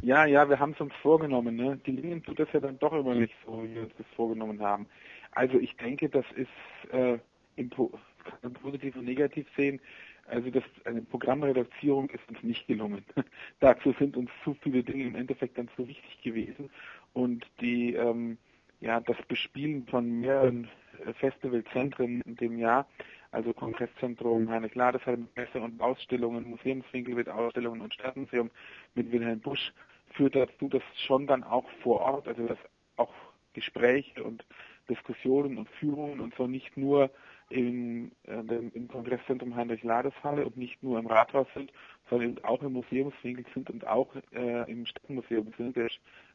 Ja, 0.02 0.26
ja, 0.26 0.50
wir 0.50 0.60
haben 0.60 0.74
es 0.74 0.82
uns 0.82 0.94
vorgenommen. 1.02 1.56
Ne? 1.56 1.80
Die 1.86 1.92
Linien 1.92 2.22
tut 2.24 2.40
das 2.40 2.52
ja 2.52 2.60
dann 2.60 2.78
doch 2.80 2.94
immer 2.94 3.16
nicht 3.16 3.34
so, 3.46 3.64
wie 3.64 3.74
wir 3.76 3.84
uns 3.84 3.94
das 3.98 4.08
vorgenommen 4.16 4.62
haben. 4.62 4.88
Also 5.32 5.58
ich 5.58 5.76
denke, 5.78 6.10
das 6.10 6.26
ist 6.36 6.92
äh, 6.92 7.18
im, 7.56 7.70
kann 7.70 8.54
positiv 8.54 8.96
und 8.96 9.06
negativ 9.06 9.48
sehen. 9.56 9.80
Also 10.28 10.50
das, 10.50 10.64
eine 10.86 11.02
Programmreduzierung 11.02 12.10
ist 12.10 12.28
uns 12.30 12.42
nicht 12.44 12.68
gelungen. 12.68 13.06
Dazu 13.60 13.94
sind 14.00 14.16
uns 14.16 14.30
zu 14.44 14.56
viele 14.62 14.84
Dinge 14.84 15.06
im 15.06 15.16
Endeffekt 15.16 15.58
dann 15.58 15.70
zu 15.76 15.88
wichtig 15.88 16.22
gewesen 16.22 16.70
und 17.14 17.46
die 17.60 17.94
ähm, 17.94 18.38
ja 18.80 19.02
das 19.02 19.18
Bespielen 19.28 19.86
von 19.88 20.22
mehreren 20.22 20.70
äh, 21.06 21.14
Festivalzentren 21.14 22.22
in 22.22 22.36
dem 22.38 22.58
Jahr, 22.58 22.88
also 23.34 23.54
Kongresszentrum 23.54 24.50
Heinrich 24.50 24.76
Ladesheim 24.76 25.22
mit 25.22 25.36
Messe 25.36 25.60
und 25.60 25.82
Ausstellungen, 25.82 26.50
Museumswinkel 26.50 27.16
mit 27.16 27.28
Ausstellungen 27.28 27.82
und 27.82 27.94
Stadtmuseum 27.94 28.52
mit 28.96 29.12
Wilhelm 29.12 29.40
Busch 29.40 29.74
führt 30.14 30.36
dazu, 30.36 30.70
dass 30.70 30.84
schon 31.08 31.26
dann 31.28 31.44
auch 31.44 31.68
vor 31.82 32.02
Ort, 32.02 32.28
also 32.28 32.48
dass 32.48 32.60
auch 32.98 33.14
Gespräche 33.54 34.24
und 34.24 34.46
Diskussionen 34.90 35.58
und 35.58 35.70
Führungen 35.80 36.20
und 36.20 36.36
so 36.36 36.46
nicht 36.46 36.76
nur 36.78 37.10
im, 37.50 38.12
äh, 38.28 38.40
im 38.74 38.88
Kongresszentrum 38.88 39.56
Heinrich 39.56 39.84
Ladeshalle 39.84 40.46
und 40.46 40.58
nicht 40.58 40.82
nur 40.84 41.00
im 41.00 41.08
Rathaus 41.08 41.48
sind, 41.54 41.72
sondern 42.10 42.44
auch 42.44 42.62
im 42.62 42.74
Museumswinkel 42.74 43.46
sind 43.54 43.70
und 43.70 43.88
auch 43.88 44.14
äh, 44.34 44.72
im 44.72 44.86
Stadtmuseum 44.86 45.54
sind, 45.58 45.76
der, 45.76 45.90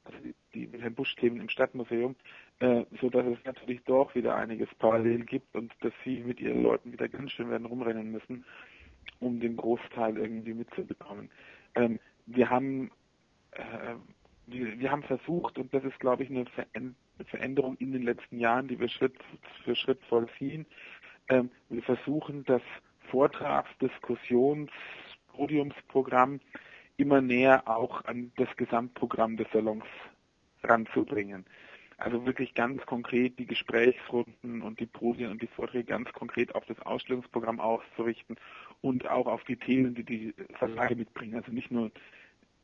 also 0.08 0.18
die, 0.54 0.72
Wilhelm 0.72 0.94
Busch-Themen 0.94 1.40
im 1.40 1.48
Stadtmuseum, 1.48 2.16
äh, 2.60 2.84
so 3.00 3.08
es 3.08 3.44
natürlich 3.44 3.82
doch 3.84 4.14
wieder 4.14 4.34
einiges 4.34 4.68
parallel 4.78 5.24
gibt 5.24 5.54
und 5.54 5.72
dass 5.80 5.92
sie 6.04 6.20
mit 6.20 6.40
ihren 6.40 6.62
Leuten 6.62 6.92
wieder 6.92 7.08
ganz 7.08 7.32
schön 7.32 7.50
werden 7.50 7.66
rumrennen 7.66 8.10
müssen, 8.10 8.44
um 9.20 9.40
den 9.40 9.56
Großteil 9.56 10.16
irgendwie 10.16 10.54
mitzubekommen. 10.54 11.30
Ähm, 11.74 11.98
wir 12.26 12.50
haben 12.50 12.90
äh, 13.52 13.94
wir, 14.50 14.78
wir 14.78 14.90
haben 14.90 15.02
versucht, 15.02 15.58
und 15.58 15.72
das 15.72 15.84
ist, 15.84 15.98
glaube 16.00 16.22
ich, 16.22 16.30
eine 16.30 16.46
Veränderung 17.26 17.76
in 17.76 17.92
den 17.92 18.02
letzten 18.02 18.38
Jahren, 18.38 18.68
die 18.68 18.80
wir 18.80 18.88
Schritt 18.88 19.14
für 19.64 19.76
Schritt 19.76 20.02
vollziehen. 20.04 20.66
Ähm, 21.28 21.50
wir 21.68 21.82
versuchen, 21.82 22.44
das 22.44 22.62
Vortrags-, 23.10 23.70
Diskussions-, 23.80 24.70
Podiumsprogramm 25.28 26.40
immer 26.98 27.22
näher 27.22 27.66
auch 27.66 28.04
an 28.04 28.32
das 28.36 28.48
Gesamtprogramm 28.56 29.36
des 29.36 29.46
Salons 29.52 29.84
ranzubringen. 30.62 31.46
Also 31.96 32.26
wirklich 32.26 32.54
ganz 32.54 32.84
konkret 32.86 33.38
die 33.38 33.46
Gesprächsrunden 33.46 34.62
und 34.62 34.78
die 34.78 34.86
Podien 34.86 35.30
und 35.30 35.42
die 35.42 35.48
Vorträge 35.48 35.84
ganz 35.84 36.12
konkret 36.12 36.54
auf 36.54 36.64
das 36.66 36.78
Ausstellungsprogramm 36.82 37.58
auszurichten 37.58 38.36
und 38.82 39.08
auch 39.08 39.26
auf 39.26 39.42
die 39.44 39.56
Themen, 39.56 39.94
die 39.94 40.04
die 40.04 40.34
Verlage 40.58 40.94
mitbringen. 40.94 41.34
Also 41.34 41.50
nicht 41.50 41.70
nur 41.70 41.90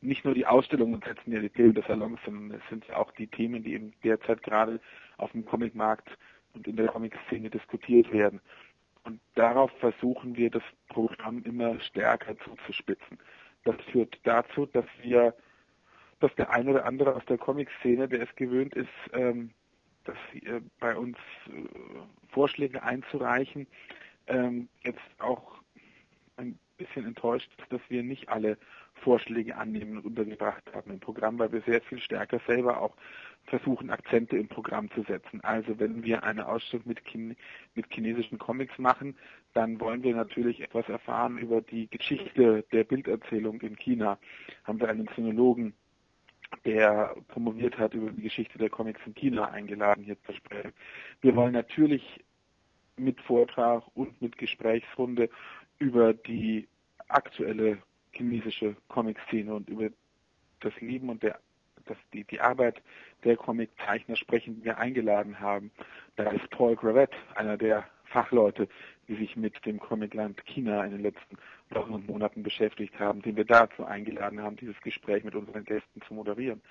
nicht 0.01 0.23
nur 0.23 0.35
die 0.35 0.45
Ausstellungen 0.45 1.01
setzen 1.01 1.31
ja 1.33 1.39
die 1.39 1.49
Themen 1.49 1.73
des 1.73 1.85
Salons, 1.87 2.19
sondern 2.23 2.59
es 2.59 2.69
sind 2.69 2.85
ja 2.87 2.97
auch 2.97 3.11
die 3.11 3.27
Themen, 3.27 3.63
die 3.63 3.73
eben 3.73 3.93
derzeit 4.03 4.43
gerade 4.43 4.79
auf 5.17 5.31
dem 5.31 5.45
Comicmarkt 5.45 6.07
und 6.53 6.67
in 6.67 6.75
der 6.75 6.87
Comic-Szene 6.87 7.49
diskutiert 7.49 8.11
werden. 8.13 8.39
Und 9.03 9.19
darauf 9.35 9.71
versuchen 9.79 10.35
wir, 10.35 10.49
das 10.49 10.63
Programm 10.89 11.43
immer 11.43 11.79
stärker 11.79 12.37
zuzuspitzen. 12.39 13.19
Das 13.65 13.75
führt 13.91 14.17
dazu, 14.23 14.67
dass 14.67 14.85
wir, 15.01 15.35
dass 16.19 16.33
der 16.35 16.51
eine 16.51 16.71
oder 16.71 16.85
andere 16.85 17.15
aus 17.15 17.25
der 17.25 17.37
Comic-Szene, 17.37 18.07
der 18.07 18.21
es 18.21 18.35
gewöhnt 18.35 18.73
ist, 18.75 18.87
ähm, 19.11 19.51
dass 20.05 20.17
äh, 20.33 20.61
bei 20.79 20.95
uns 20.95 21.17
äh, 21.47 22.31
Vorschläge 22.31 22.81
einzureichen, 22.83 23.67
ähm, 24.27 24.69
jetzt 24.83 24.99
auch 25.19 25.59
ein 26.37 26.57
bisschen 26.77 27.05
enttäuscht 27.05 27.49
ist, 27.57 27.71
dass 27.71 27.81
wir 27.89 28.03
nicht 28.03 28.29
alle 28.29 28.57
Vorschläge 29.03 29.55
annehmen 29.55 29.97
und 29.97 30.05
untergebracht 30.05 30.63
haben 30.73 30.91
im 30.91 30.99
Programm, 30.99 31.39
weil 31.39 31.51
wir 31.51 31.61
sehr 31.61 31.81
viel 31.81 31.99
stärker 31.99 32.39
selber 32.45 32.81
auch 32.81 32.95
versuchen, 33.59 33.89
Akzente 33.89 34.37
im 34.37 34.47
Programm 34.47 34.89
zu 34.91 35.03
setzen. 35.03 35.41
Also 35.41 35.79
wenn 35.79 36.03
wir 36.03 36.23
eine 36.23 36.47
Ausstellung 36.47 36.87
mit, 36.87 37.03
Chine 37.05 37.35
mit 37.73 37.85
chinesischen 37.91 38.37
Comics 38.37 38.77
machen, 38.77 39.15
dann 39.53 39.79
wollen 39.79 40.03
wir 40.03 40.15
natürlich 40.15 40.61
etwas 40.61 40.87
erfahren 40.89 41.37
über 41.37 41.61
die 41.61 41.87
Geschichte 41.87 42.65
der 42.71 42.83
Bilderzählung 42.83 43.61
in 43.61 43.75
China. 43.75 44.17
Haben 44.63 44.79
wir 44.79 44.89
einen 44.89 45.09
Sinologen, 45.15 45.73
der 46.65 47.15
promoviert 47.29 47.77
hat 47.77 47.93
über 47.93 48.11
die 48.11 48.23
Geschichte 48.23 48.57
der 48.57 48.69
Comics 48.69 49.01
in 49.05 49.15
China 49.15 49.49
eingeladen, 49.49 50.03
hier 50.03 50.21
zu 50.23 50.33
sprechen. 50.33 50.73
Wir 51.21 51.35
wollen 51.35 51.53
natürlich 51.53 52.23
mit 52.97 53.19
Vortrag 53.21 53.83
und 53.95 54.21
mit 54.21 54.37
Gesprächsrunde 54.37 55.29
über 55.79 56.13
die 56.13 56.67
aktuelle 57.07 57.77
chinesische 58.11 58.75
Comic-Szene 58.87 59.53
und 59.53 59.69
über 59.69 59.89
das 60.61 60.73
Leben 60.79 61.09
und 61.09 61.21
der, 61.23 61.39
das, 61.85 61.97
die, 62.13 62.23
die 62.23 62.39
Arbeit 62.39 62.81
der 63.23 63.37
Comiczeichner 63.37 64.15
sprechen, 64.15 64.55
die 64.55 64.65
wir 64.65 64.77
eingeladen 64.77 65.39
haben. 65.39 65.71
Da 66.15 66.29
ist 66.31 66.49
Paul 66.51 66.75
Gravett, 66.75 67.11
einer 67.35 67.57
der 67.57 67.85
Fachleute, 68.05 68.67
die 69.07 69.15
sich 69.15 69.35
mit 69.35 69.65
dem 69.65 69.79
Comicland 69.79 70.43
China 70.45 70.83
in 70.83 70.91
den 70.91 71.01
letzten 71.01 71.37
Wochen 71.71 71.93
und 71.93 72.07
Monaten 72.07 72.43
beschäftigt 72.43 72.97
haben, 72.99 73.21
den 73.21 73.35
wir 73.35 73.45
dazu 73.45 73.83
eingeladen 73.85 74.41
haben, 74.41 74.55
dieses 74.55 74.79
Gespräch 74.81 75.23
mit 75.23 75.35
unseren 75.35 75.63
Gästen 75.65 76.01
zu 76.07 76.13
moderieren. 76.13 76.61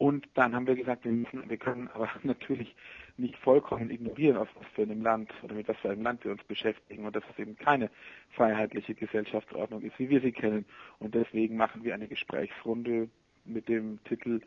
Und 0.00 0.26
dann 0.32 0.54
haben 0.54 0.66
wir 0.66 0.76
gesagt, 0.76 1.04
wir 1.04 1.12
müssen, 1.12 1.50
wir 1.50 1.58
können 1.58 1.88
aber 1.92 2.08
natürlich 2.22 2.74
nicht 3.18 3.36
vollkommen 3.36 3.90
ignorieren, 3.90 4.38
aus 4.38 4.48
was 4.54 4.66
für 4.74 4.82
einem 4.82 5.02
Land 5.02 5.30
oder 5.42 5.54
mit 5.54 5.68
was 5.68 5.76
für 5.78 5.90
einem 5.90 6.02
Land 6.02 6.24
wir 6.24 6.32
uns 6.32 6.42
beschäftigen 6.44 7.04
und 7.04 7.14
dass 7.14 7.22
es 7.30 7.38
eben 7.38 7.54
keine 7.56 7.90
freiheitliche 8.30 8.94
Gesellschaftsordnung 8.94 9.82
ist, 9.82 9.98
wie 9.98 10.08
wir 10.08 10.22
sie 10.22 10.32
kennen. 10.32 10.64
Und 11.00 11.14
deswegen 11.14 11.56
machen 11.56 11.84
wir 11.84 11.92
eine 11.92 12.08
Gesprächsrunde 12.08 13.10
mit 13.44 13.68
dem 13.68 14.02
Titel 14.04 14.40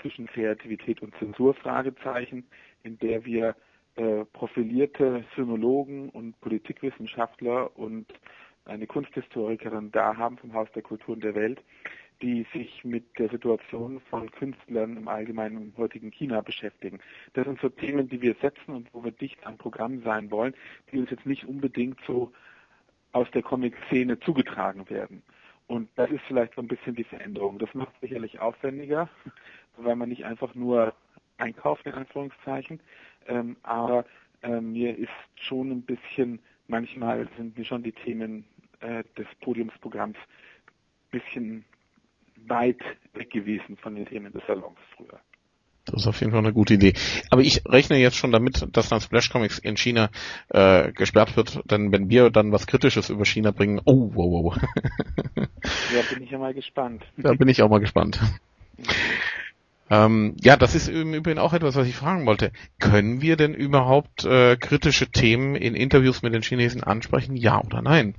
zwischen 0.00 0.26
Kreativität 0.26 1.02
und 1.02 1.14
Zensur 1.18 1.54
Fragezeichen, 1.54 2.46
in 2.82 2.98
der 2.98 3.24
wir 3.24 3.54
äh, 3.96 4.24
profilierte 4.32 5.24
Sinologen 5.34 6.10
und 6.10 6.38
Politikwissenschaftler 6.40 7.76
und 7.78 8.06
eine 8.66 8.86
Kunsthistorikerin 8.86 9.92
da 9.92 10.16
haben 10.16 10.38
vom 10.38 10.52
Haus 10.52 10.68
der 10.74 10.82
Kulturen 10.82 11.20
der 11.20 11.34
Welt, 11.34 11.62
die 12.22 12.46
sich 12.52 12.84
mit 12.84 13.18
der 13.18 13.28
Situation 13.28 14.00
von 14.10 14.30
Künstlern 14.30 14.96
im 14.96 15.08
Allgemeinen 15.08 15.56
im 15.62 15.76
heutigen 15.76 16.10
China 16.10 16.40
beschäftigen. 16.40 16.98
Das 17.34 17.44
sind 17.44 17.60
so 17.60 17.68
Themen, 17.68 18.08
die 18.08 18.22
wir 18.22 18.34
setzen 18.40 18.74
und 18.74 18.92
wo 18.92 19.04
wir 19.04 19.12
dicht 19.12 19.46
am 19.46 19.58
Programm 19.58 20.02
sein 20.02 20.30
wollen, 20.30 20.54
die 20.90 20.98
uns 20.98 21.10
jetzt 21.10 21.26
nicht 21.26 21.44
unbedingt 21.44 21.98
so 22.06 22.32
aus 23.12 23.30
der 23.32 23.42
Comic-Szene 23.42 24.18
zugetragen 24.20 24.88
werden. 24.90 25.22
Und 25.68 25.88
das 25.96 26.10
ist 26.10 26.22
vielleicht 26.28 26.54
so 26.54 26.60
ein 26.60 26.68
bisschen 26.68 26.94
die 26.94 27.04
Veränderung. 27.04 27.58
Das 27.58 27.72
macht 27.74 27.92
sicherlich 28.00 28.38
aufwendiger, 28.38 29.08
weil 29.76 29.96
man 29.96 30.08
nicht 30.08 30.24
einfach 30.24 30.54
nur 30.54 30.94
einkauft, 31.38 31.86
in 31.86 31.92
Anführungszeichen. 31.92 32.80
Ähm, 33.26 33.56
aber 33.62 34.04
äh, 34.42 34.60
mir 34.60 34.96
ist 34.96 35.10
schon 35.36 35.70
ein 35.70 35.82
bisschen, 35.82 36.40
manchmal 36.68 37.28
sind 37.36 37.56
mir 37.56 37.64
schon 37.64 37.82
die 37.82 37.92
Themen 37.92 38.44
äh, 38.80 39.04
des 39.16 39.26
Podiumsprogramms 39.40 40.16
ein 40.16 41.10
bisschen 41.10 41.64
weit 42.46 42.80
weg 43.14 43.30
gewesen 43.30 43.76
von 43.76 43.94
den 43.94 44.06
Themen 44.06 44.32
des 44.32 44.42
Salons 44.46 44.78
früher. 44.96 45.20
Das 45.86 46.02
ist 46.02 46.08
auf 46.08 46.18
jeden 46.18 46.32
Fall 46.32 46.40
eine 46.40 46.52
gute 46.52 46.74
Idee. 46.74 46.94
Aber 47.30 47.42
ich 47.42 47.62
rechne 47.64 47.96
jetzt 47.96 48.16
schon 48.16 48.32
damit, 48.32 48.66
dass 48.76 48.88
dann 48.88 49.00
Splash 49.00 49.30
Comics 49.30 49.60
in 49.60 49.76
China 49.76 50.10
äh, 50.48 50.90
gesperrt 50.92 51.36
wird, 51.36 51.60
denn 51.70 51.92
wenn 51.92 52.10
wir 52.10 52.30
dann 52.30 52.50
was 52.50 52.66
Kritisches 52.66 53.08
über 53.08 53.24
China 53.24 53.52
bringen, 53.52 53.80
oh, 53.84 54.10
wow, 54.12 54.44
wow. 54.44 54.56
ja, 55.36 56.02
bin 56.12 56.24
ich 56.24 56.30
ja 56.30 56.38
mal 56.38 56.54
gespannt. 56.54 57.04
Da 57.16 57.34
bin 57.34 57.46
ich 57.46 57.62
auch 57.62 57.70
mal 57.70 57.78
gespannt. 57.78 58.20
ähm, 59.90 60.36
ja, 60.40 60.56
das 60.56 60.74
ist 60.74 60.88
im 60.88 61.14
Übrigen 61.14 61.38
auch 61.38 61.52
etwas, 61.52 61.76
was 61.76 61.86
ich 61.86 61.96
fragen 61.96 62.26
wollte. 62.26 62.52
Können 62.80 63.20
wir 63.20 63.36
denn 63.36 63.54
überhaupt 63.54 64.24
äh, 64.24 64.56
kritische 64.56 65.10
Themen 65.10 65.54
in 65.54 65.74
Interviews 65.74 66.22
mit 66.22 66.34
den 66.34 66.42
Chinesen 66.42 66.82
ansprechen? 66.82 67.36
Ja 67.36 67.60
oder 67.62 67.82
nein? 67.82 68.14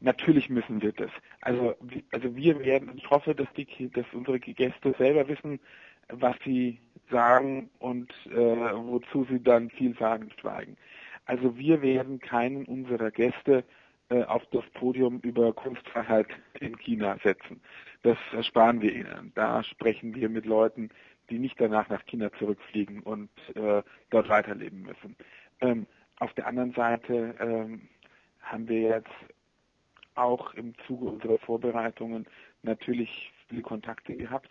Natürlich 0.00 0.48
müssen 0.48 0.80
wir 0.80 0.92
das. 0.92 1.10
Also, 1.42 1.76
also 2.10 2.34
wir 2.34 2.58
werden, 2.60 2.92
ich 2.96 3.08
hoffe, 3.10 3.34
dass 3.34 3.48
die, 3.56 3.90
dass 3.90 4.06
unsere 4.12 4.40
Gäste 4.40 4.94
selber 4.98 5.28
wissen, 5.28 5.60
was 6.08 6.34
sie 6.44 6.80
sagen 7.10 7.70
und 7.78 8.10
äh, 8.26 8.36
wozu 8.36 9.26
sie 9.30 9.42
dann 9.42 9.70
viel 9.70 9.96
sagen 9.98 10.30
schweigen. 10.40 10.76
Also 11.26 11.56
wir 11.56 11.82
werden 11.82 12.18
keinen 12.18 12.64
unserer 12.64 13.10
Gäste 13.10 13.64
äh, 14.08 14.24
auf 14.24 14.42
das 14.52 14.64
Podium 14.74 15.20
über 15.20 15.52
Kunstfreiheit 15.52 16.26
in 16.60 16.76
China 16.78 17.16
setzen. 17.22 17.60
Das 18.02 18.18
ersparen 18.32 18.80
wir 18.80 18.94
ihnen. 18.94 19.32
Da 19.34 19.62
sprechen 19.62 20.14
wir 20.14 20.28
mit 20.28 20.46
Leuten, 20.46 20.90
die 21.28 21.38
nicht 21.38 21.60
danach 21.60 21.88
nach 21.88 22.04
China 22.06 22.32
zurückfliegen 22.38 23.02
und 23.02 23.30
äh, 23.54 23.82
dort 24.10 24.28
weiterleben 24.28 24.82
müssen. 24.82 25.16
Ähm, 25.60 25.86
auf 26.18 26.32
der 26.34 26.46
anderen 26.46 26.72
Seite 26.72 27.34
ähm, 27.38 27.88
haben 28.40 28.68
wir 28.68 28.80
jetzt 28.80 29.10
auch 30.14 30.54
im 30.54 30.74
Zuge 30.86 31.06
unserer 31.06 31.38
Vorbereitungen 31.38 32.26
natürlich 32.62 33.32
viele 33.48 33.62
Kontakte 33.62 34.14
gehabt 34.14 34.50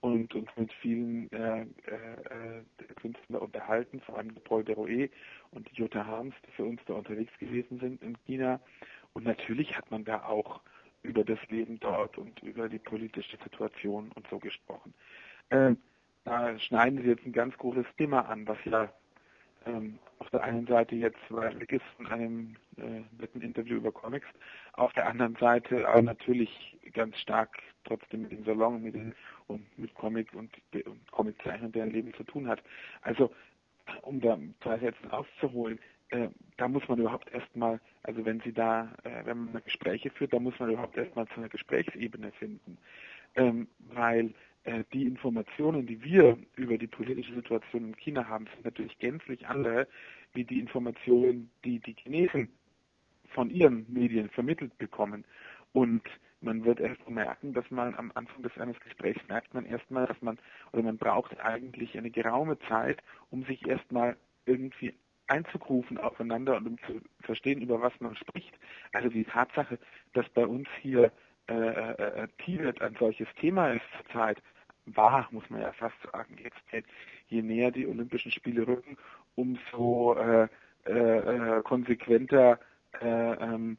und 0.00 0.34
uns 0.34 0.48
mit 0.56 0.72
vielen 0.74 1.30
äh, 1.32 1.62
äh, 1.62 2.62
Künstlern 3.00 3.40
unterhalten, 3.42 4.00
vor 4.00 4.18
allem 4.18 4.34
Paul 4.44 4.64
Deroe 4.64 5.10
und 5.50 5.68
Jutta 5.72 6.06
Harms, 6.06 6.34
die 6.46 6.52
für 6.52 6.64
uns 6.64 6.80
da 6.86 6.94
unterwegs 6.94 7.32
gewesen 7.38 7.78
sind 7.80 8.02
in 8.02 8.16
China. 8.24 8.60
Und 9.12 9.24
natürlich 9.24 9.76
hat 9.76 9.90
man 9.90 10.04
da 10.04 10.24
auch 10.24 10.60
über 11.02 11.24
das 11.24 11.38
Leben 11.48 11.78
dort 11.80 12.18
und 12.18 12.42
über 12.42 12.68
die 12.68 12.78
politische 12.78 13.36
Situation 13.42 14.10
und 14.14 14.26
so 14.28 14.38
gesprochen. 14.38 14.94
Äh, 15.50 15.74
da 16.24 16.58
schneiden 16.58 17.02
Sie 17.02 17.08
jetzt 17.08 17.24
ein 17.24 17.32
ganz 17.32 17.56
großes 17.56 17.86
Thema 17.96 18.28
an, 18.28 18.46
was 18.46 18.58
ja 18.64 18.92
ähm, 19.66 19.98
auf 20.18 20.30
der 20.30 20.42
einen 20.42 20.66
Seite 20.66 20.94
jetzt 20.94 21.18
weg 21.30 21.72
ist 21.72 21.84
von 21.96 22.06
einem 22.06 22.56
äh, 22.76 23.02
netten 23.18 23.42
Interview 23.42 23.76
über 23.76 23.92
Comics, 23.92 24.26
auf 24.74 24.92
der 24.92 25.06
anderen 25.06 25.36
Seite 25.36 25.88
aber 25.88 26.02
natürlich 26.02 26.78
ganz 26.92 27.18
stark 27.18 27.58
trotzdem 27.84 28.22
mit 28.22 28.32
dem 28.32 28.44
Salon 28.44 28.82
mit 28.82 28.94
den, 28.94 29.14
und 29.46 29.66
mit 29.78 29.94
Comic 29.94 30.32
und, 30.34 30.50
und 30.86 31.10
Comiczeichnen 31.10 31.72
deren 31.72 31.90
Leben 31.90 32.12
zu 32.14 32.24
tun 32.24 32.48
hat. 32.48 32.62
Also 33.02 33.32
um 34.02 34.20
da 34.20 34.38
zwei 34.62 34.78
Sätze 34.78 35.12
auszuholen, 35.12 35.78
äh, 36.10 36.28
da 36.56 36.68
muss 36.68 36.86
man 36.88 36.98
überhaupt 36.98 37.32
erstmal, 37.32 37.80
also 38.02 38.24
wenn 38.24 38.40
Sie 38.40 38.52
da, 38.52 38.92
äh, 39.04 39.24
wenn 39.24 39.52
man 39.52 39.62
Gespräche 39.64 40.10
führt, 40.10 40.32
da 40.32 40.38
muss 40.38 40.58
man 40.58 40.70
überhaupt 40.70 40.96
erstmal 40.96 41.26
zu 41.28 41.36
einer 41.36 41.48
Gesprächsebene 41.48 42.32
finden. 42.32 42.78
Ähm, 43.36 43.68
weil 43.92 44.34
äh, 44.64 44.84
die 44.92 45.06
Informationen, 45.06 45.86
die 45.86 46.02
wir 46.02 46.36
über 46.56 46.76
die 46.76 46.88
politische 46.88 47.34
Situation 47.34 47.88
in 47.88 47.96
China 47.96 48.26
haben, 48.28 48.46
sind 48.46 48.64
natürlich 48.64 48.98
gänzlich 48.98 49.46
andere 49.46 49.86
wie 50.34 50.44
die 50.44 50.60
Informationen, 50.60 51.50
die 51.64 51.78
die 51.78 51.94
Chinesen 51.94 52.48
von 53.30 53.50
ihren 53.50 53.86
Medien 53.92 54.28
vermittelt 54.30 54.76
bekommen. 54.78 55.24
Und 55.72 56.02
man 56.40 56.64
wird 56.64 56.80
erst 56.80 57.08
merken, 57.08 57.52
dass 57.52 57.70
man 57.70 57.94
am 57.94 58.10
Anfang 58.14 58.42
des 58.42 58.56
eines 58.58 58.78
Gesprächs 58.80 59.20
merkt 59.28 59.54
man 59.54 59.66
erstmal, 59.66 60.06
dass 60.06 60.20
man 60.20 60.38
oder 60.72 60.82
man 60.82 60.98
braucht 60.98 61.38
eigentlich 61.40 61.96
eine 61.96 62.10
geraume 62.10 62.58
Zeit, 62.68 63.02
um 63.30 63.44
sich 63.44 63.66
erstmal 63.66 64.16
irgendwie 64.46 64.94
einzugrufen 65.30 65.98
aufeinander 65.98 66.56
und 66.56 66.66
um 66.66 66.78
zu 66.86 67.00
verstehen, 67.20 67.62
über 67.62 67.80
was 67.80 67.92
man 68.00 68.16
spricht. 68.16 68.58
Also 68.92 69.08
die 69.08 69.24
Tatsache, 69.24 69.78
dass 70.12 70.28
bei 70.30 70.46
uns 70.46 70.68
hier 70.80 71.12
äh, 71.48 71.54
äh, 71.54 72.28
Tibet 72.44 72.82
ein 72.82 72.96
solches 72.98 73.28
Thema 73.40 73.72
ist 73.72 73.84
zurzeit, 73.96 74.42
war, 74.86 75.28
muss 75.30 75.48
man 75.50 75.60
ja 75.60 75.72
fast 75.72 75.96
sagen, 76.12 76.36
jetzt 76.42 76.86
je 77.28 77.42
näher 77.42 77.70
die 77.70 77.86
Olympischen 77.86 78.32
Spiele 78.32 78.66
rücken, 78.66 78.96
umso 79.36 80.14
äh, 80.14 80.48
äh, 80.86 81.58
äh 81.58 81.62
konsequenter 81.62 82.58
äh, 83.00 83.06
ähm, 83.06 83.78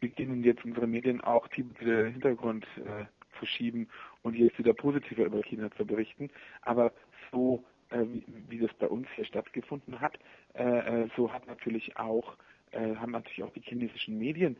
beginnen 0.00 0.42
jetzt 0.42 0.64
unsere 0.64 0.86
Medien 0.86 1.20
auch 1.20 1.46
Tibet 1.48 1.80
wieder 1.80 1.98
in 2.00 2.04
den 2.04 2.12
Hintergrund 2.14 2.66
äh, 2.78 3.04
zu 3.38 3.46
schieben 3.46 3.88
und 4.22 4.34
jetzt 4.34 4.58
wieder 4.58 4.74
positiver 4.74 5.24
über 5.24 5.42
China 5.42 5.70
zu 5.70 5.86
berichten. 5.86 6.30
Aber 6.62 6.92
so 7.30 7.64
äh, 7.90 8.00
wie, 8.00 8.24
wie, 8.48 8.58
das 8.58 8.72
bei 8.74 8.86
uns 8.86 9.06
hier 9.14 9.24
stattgefunden 9.24 10.00
hat, 10.00 10.18
äh, 10.54 10.62
äh 11.04 11.08
so 11.16 11.32
hat 11.32 11.46
natürlich 11.46 11.96
auch 11.96 12.36
äh, 12.72 12.96
haben 12.96 13.12
natürlich 13.12 13.42
auch 13.42 13.52
die 13.52 13.62
chinesischen 13.62 14.18
Medien 14.18 14.56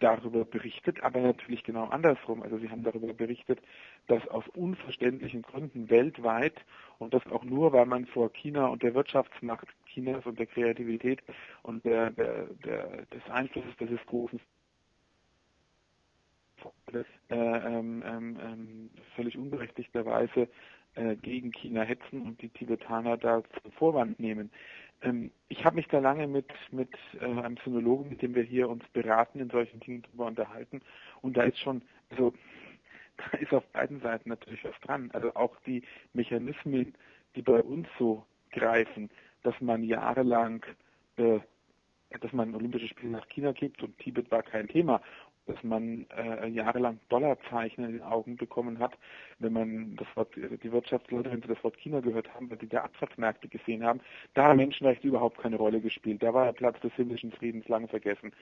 darüber 0.00 0.44
berichtet, 0.44 1.02
aber 1.02 1.20
natürlich 1.20 1.64
genau 1.64 1.86
andersrum. 1.86 2.42
Also 2.42 2.58
sie 2.58 2.70
haben 2.70 2.84
darüber 2.84 3.12
berichtet, 3.12 3.60
dass 4.06 4.26
aus 4.28 4.44
unverständlichen 4.54 5.42
Gründen 5.42 5.90
weltweit 5.90 6.54
und 6.98 7.14
das 7.14 7.26
auch 7.26 7.44
nur, 7.44 7.72
weil 7.72 7.86
man 7.86 8.06
vor 8.06 8.32
China 8.32 8.68
und 8.68 8.82
der 8.82 8.94
Wirtschaftsmacht 8.94 9.66
Chinas 9.86 10.24
und 10.24 10.38
der 10.38 10.46
Kreativität 10.46 11.20
und 11.62 11.84
der, 11.84 12.10
der, 12.10 12.46
der 12.64 13.06
des 13.06 13.28
Einflusses 13.28 13.76
des 13.76 14.06
großen 14.06 14.40
äh, 16.92 17.04
ähm, 17.30 18.02
ähm, 18.06 18.38
ähm, 18.42 18.90
völlig 19.14 19.36
unberechtigterweise 19.36 20.48
äh, 20.94 21.16
gegen 21.16 21.52
China 21.52 21.82
hetzen 21.82 22.22
und 22.22 22.40
die 22.42 22.48
Tibetaner 22.48 23.16
da 23.16 23.42
zum 23.62 23.72
Vorwand 23.72 24.18
nehmen. 24.18 24.50
Ähm, 25.02 25.30
ich 25.48 25.64
habe 25.64 25.76
mich 25.76 25.86
da 25.88 25.98
lange 25.98 26.26
mit, 26.26 26.48
mit 26.70 26.90
äh, 27.20 27.24
einem 27.24 27.56
Sinologen, 27.64 28.08
mit 28.08 28.22
dem 28.22 28.34
wir 28.34 28.42
hier 28.42 28.68
uns 28.68 28.84
beraten, 28.92 29.40
in 29.40 29.50
solchen 29.50 29.80
Dingen 29.80 30.02
drüber 30.02 30.26
unterhalten. 30.26 30.80
Und 31.22 31.36
da 31.36 31.42
ist 31.44 31.58
schon, 31.58 31.82
also 32.10 32.32
da 33.16 33.38
ist 33.38 33.52
auf 33.52 33.66
beiden 33.68 34.00
Seiten 34.00 34.28
natürlich 34.28 34.64
was 34.64 34.78
dran. 34.80 35.10
Also 35.12 35.34
auch 35.34 35.56
die 35.66 35.82
Mechanismen, 36.12 36.94
die 37.36 37.42
bei 37.42 37.62
uns 37.62 37.86
so 37.98 38.24
greifen, 38.50 39.10
dass 39.42 39.60
man 39.60 39.82
jahrelang 39.84 40.64
äh, 41.16 41.40
dass 42.20 42.32
man 42.32 42.54
Olympische 42.54 42.88
Spiele 42.88 43.12
nach 43.12 43.28
China 43.28 43.52
gibt 43.52 43.82
und 43.82 43.98
Tibet 43.98 44.30
war 44.30 44.42
kein 44.42 44.68
Thema 44.68 45.02
dass 45.48 45.62
man 45.64 46.06
äh, 46.16 46.46
jahrelang 46.48 47.00
Dollarzeichen 47.08 47.84
in 47.84 47.92
den 47.92 48.02
Augen 48.02 48.36
bekommen 48.36 48.78
hat, 48.78 48.96
wenn 49.38 49.54
man 49.54 49.96
das 49.96 50.06
Wort, 50.14 50.34
die 50.36 50.72
Wirtschaftsleute, 50.72 51.32
wenn 51.32 51.40
sie 51.40 51.48
das 51.48 51.62
Wort 51.64 51.76
China 51.78 52.00
gehört 52.00 52.32
haben, 52.34 52.50
weil 52.50 52.60
sie 52.60 52.68
da 52.68 52.82
Absatzmärkte 52.82 53.48
gesehen 53.48 53.82
haben, 53.82 54.00
da 54.34 54.44
haben 54.44 54.58
Menschenrechte 54.58 55.08
überhaupt 55.08 55.38
keine 55.38 55.56
Rolle 55.56 55.80
gespielt. 55.80 56.22
Da 56.22 56.34
war 56.34 56.44
der 56.44 56.52
Platz 56.52 56.78
des 56.80 56.92
himmlischen 56.94 57.32
Friedens 57.32 57.66
lange 57.68 57.88
vergessen. 57.88 58.32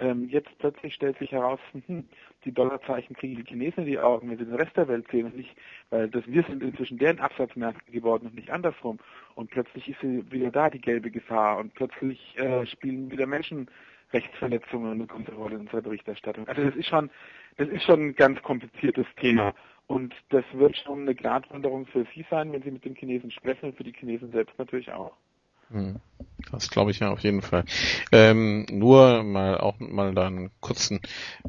Ähm, 0.00 0.28
jetzt 0.28 0.50
plötzlich 0.58 0.94
stellt 0.94 1.18
sich 1.18 1.32
heraus, 1.32 1.60
hm, 1.86 2.04
die 2.44 2.52
Dollarzeichen 2.52 3.14
kriegen 3.14 3.36
die 3.36 3.44
Chinesen 3.44 3.84
in 3.84 3.90
die 3.90 3.98
Augen, 3.98 4.28
wenn 4.28 4.38
sie 4.38 4.44
den 4.44 4.54
Rest 4.54 4.76
der 4.76 4.88
Welt 4.88 5.06
sehen 5.10 5.26
und 5.26 5.36
nicht, 5.36 5.54
weil 5.90 6.08
das 6.08 6.26
wir 6.26 6.42
sind 6.42 6.62
inzwischen 6.62 6.98
deren 6.98 7.20
Absatzmärkte 7.20 7.92
geworden 7.92 8.26
und 8.26 8.34
nicht 8.34 8.50
andersrum. 8.50 8.98
Und 9.36 9.50
plötzlich 9.50 9.88
ist 9.88 10.02
wieder 10.02 10.50
da 10.50 10.68
die 10.70 10.80
gelbe 10.80 11.10
Gefahr 11.10 11.58
und 11.58 11.74
plötzlich 11.74 12.36
äh, 12.38 12.66
spielen 12.66 13.10
wieder 13.10 13.26
Menschen 13.26 13.68
Rechtsverletzungen 14.12 14.92
eine 14.92 15.06
große 15.06 15.32
Rolle 15.34 15.56
in 15.56 15.62
unserer 15.62 15.82
Berichterstattung. 15.82 16.46
Also 16.48 16.62
das 16.62 16.76
ist 16.76 16.86
schon, 16.88 17.10
das 17.56 17.68
ist 17.68 17.82
schon 17.84 18.08
ein 18.08 18.14
ganz 18.14 18.40
kompliziertes 18.42 19.06
Thema. 19.20 19.54
Und 19.86 20.14
das 20.30 20.44
wird 20.52 20.76
schon 20.76 21.02
eine 21.02 21.14
Gratwanderung 21.14 21.86
für 21.86 22.06
Sie 22.14 22.24
sein, 22.28 22.52
wenn 22.52 22.62
Sie 22.62 22.70
mit 22.70 22.84
den 22.84 22.96
Chinesen 22.96 23.30
sprechen 23.30 23.66
und 23.66 23.76
für 23.76 23.84
die 23.84 23.92
Chinesen 23.92 24.32
selbst 24.32 24.58
natürlich 24.58 24.90
auch. 24.92 25.12
Hm. 25.70 25.96
Das 26.50 26.70
glaube 26.70 26.90
ich 26.90 27.00
ja 27.00 27.10
auf 27.10 27.20
jeden 27.20 27.42
Fall. 27.42 27.64
Ähm, 28.12 28.66
nur 28.70 29.22
mal 29.22 29.58
auch 29.58 29.78
mal 29.78 30.14
da 30.14 30.26
einen 30.26 30.50
kurzen 30.60 31.00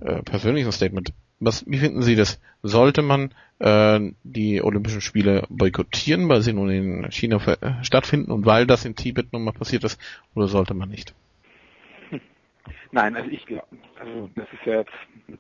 äh, 0.02 0.22
persönlichen 0.24 0.72
Statement. 0.72 1.14
Was, 1.40 1.66
wie 1.68 1.78
finden 1.78 2.02
Sie 2.02 2.16
das? 2.16 2.42
Sollte 2.64 3.04
man 3.04 3.34
äh, 3.60 4.00
die 4.24 4.62
Olympischen 4.62 5.02
Spiele 5.02 5.46
boykottieren, 5.50 6.30
weil 6.30 6.42
sie 6.42 6.54
nun 6.54 6.70
in 6.70 7.12
China 7.12 7.40
stattfinden 7.84 8.32
und 8.32 8.46
weil 8.46 8.66
das 8.66 8.86
in 8.86 8.96
Tibet 8.96 9.34
nun 9.34 9.44
mal 9.44 9.52
passiert 9.52 9.84
ist, 9.84 10.00
oder 10.34 10.48
sollte 10.48 10.74
man 10.74 10.90
nicht? 10.90 11.14
Nein, 12.92 13.16
also 13.16 13.30
ich 13.30 13.46
glaube, 13.46 13.68
also 14.00 14.30
das 14.36 14.48
ist 14.54 14.66
ja 14.66 14.80
jetzt, 14.80 14.92
äh, 15.30 15.34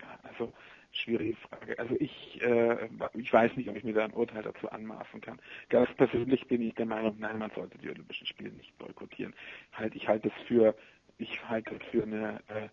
ja, 0.00 0.18
also 0.22 0.52
schwierige 0.92 1.36
Frage. 1.36 1.78
Also 1.78 1.94
ich, 1.98 2.40
äh, 2.42 2.88
ich 3.14 3.32
weiß 3.32 3.56
nicht, 3.56 3.68
ob 3.68 3.76
ich 3.76 3.84
mir 3.84 3.92
da 3.92 4.04
ein 4.04 4.12
Urteil 4.12 4.42
dazu 4.42 4.70
anmaßen 4.70 5.20
kann. 5.20 5.40
Ganz 5.68 5.92
persönlich 5.94 6.46
bin 6.48 6.62
ich 6.62 6.74
der 6.74 6.86
Meinung, 6.86 7.16
nein, 7.18 7.38
man 7.38 7.50
sollte 7.50 7.78
die 7.78 7.90
Olympischen 7.90 8.26
Spiele 8.26 8.50
nicht 8.50 8.76
boykottieren. 8.78 9.34
Halt, 9.72 9.94
ich 9.94 10.08
halte 10.08 10.28
es 10.28 10.46
für, 10.46 10.74
ich 11.18 11.48
halte 11.48 11.74
es 11.76 11.82
für 11.90 12.02
eine 12.02 12.40
äh, 12.48 12.68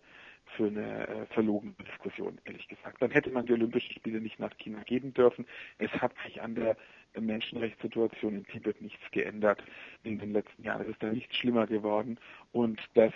für 0.56 0.66
eine 0.66 1.08
äh, 1.08 1.26
verlogene 1.26 1.74
Diskussion, 1.84 2.38
ehrlich 2.44 2.68
gesagt. 2.68 3.00
Dann 3.00 3.10
hätte 3.10 3.30
man 3.30 3.46
die 3.46 3.52
Olympischen 3.52 3.94
Spiele 3.94 4.20
nicht 4.20 4.38
nach 4.38 4.56
China 4.58 4.82
geben 4.82 5.12
dürfen. 5.14 5.46
Es 5.78 5.90
hat 5.92 6.12
sich 6.24 6.42
an 6.42 6.54
der 6.54 6.76
Menschenrechtssituation 7.20 8.36
in 8.36 8.46
Tibet 8.46 8.80
nichts 8.80 9.02
geändert 9.12 9.62
in 10.02 10.18
den 10.18 10.32
letzten 10.32 10.62
Jahren. 10.62 10.82
Es 10.82 10.88
ist 10.88 11.02
da 11.02 11.10
nichts 11.10 11.36
schlimmer 11.36 11.66
geworden. 11.66 12.18
Und 12.52 12.80
das, 12.94 13.12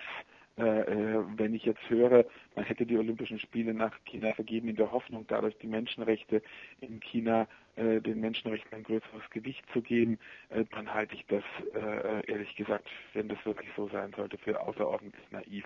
äh, 0.58 0.62
äh, 0.62 1.24
wenn 1.36 1.54
ich 1.54 1.64
jetzt 1.64 1.88
höre, 1.88 2.24
man 2.56 2.64
hätte 2.64 2.86
die 2.86 2.98
Olympischen 2.98 3.38
Spiele 3.38 3.74
nach 3.74 3.96
China 4.04 4.32
vergeben 4.34 4.68
in 4.68 4.76
der 4.76 4.90
Hoffnung, 4.90 5.24
dadurch 5.28 5.56
die 5.58 5.68
Menschenrechte 5.68 6.42
in 6.80 7.00
China 7.00 7.46
äh, 7.78 8.00
den 8.00 8.20
Menschenrechten 8.20 8.74
ein 8.74 8.82
größeres 8.82 9.30
Gewicht 9.30 9.64
zu 9.72 9.80
geben, 9.80 10.18
äh, 10.48 10.64
dann 10.72 10.92
halte 10.92 11.14
ich 11.14 11.24
das 11.26 11.44
äh, 11.74 12.28
ehrlich 12.30 12.54
gesagt, 12.56 12.88
wenn 13.14 13.28
das 13.28 13.38
wirklich 13.44 13.70
so 13.76 13.88
sein 13.88 14.12
sollte, 14.16 14.36
für 14.38 14.60
außerordentlich 14.60 15.30
naiv. 15.30 15.64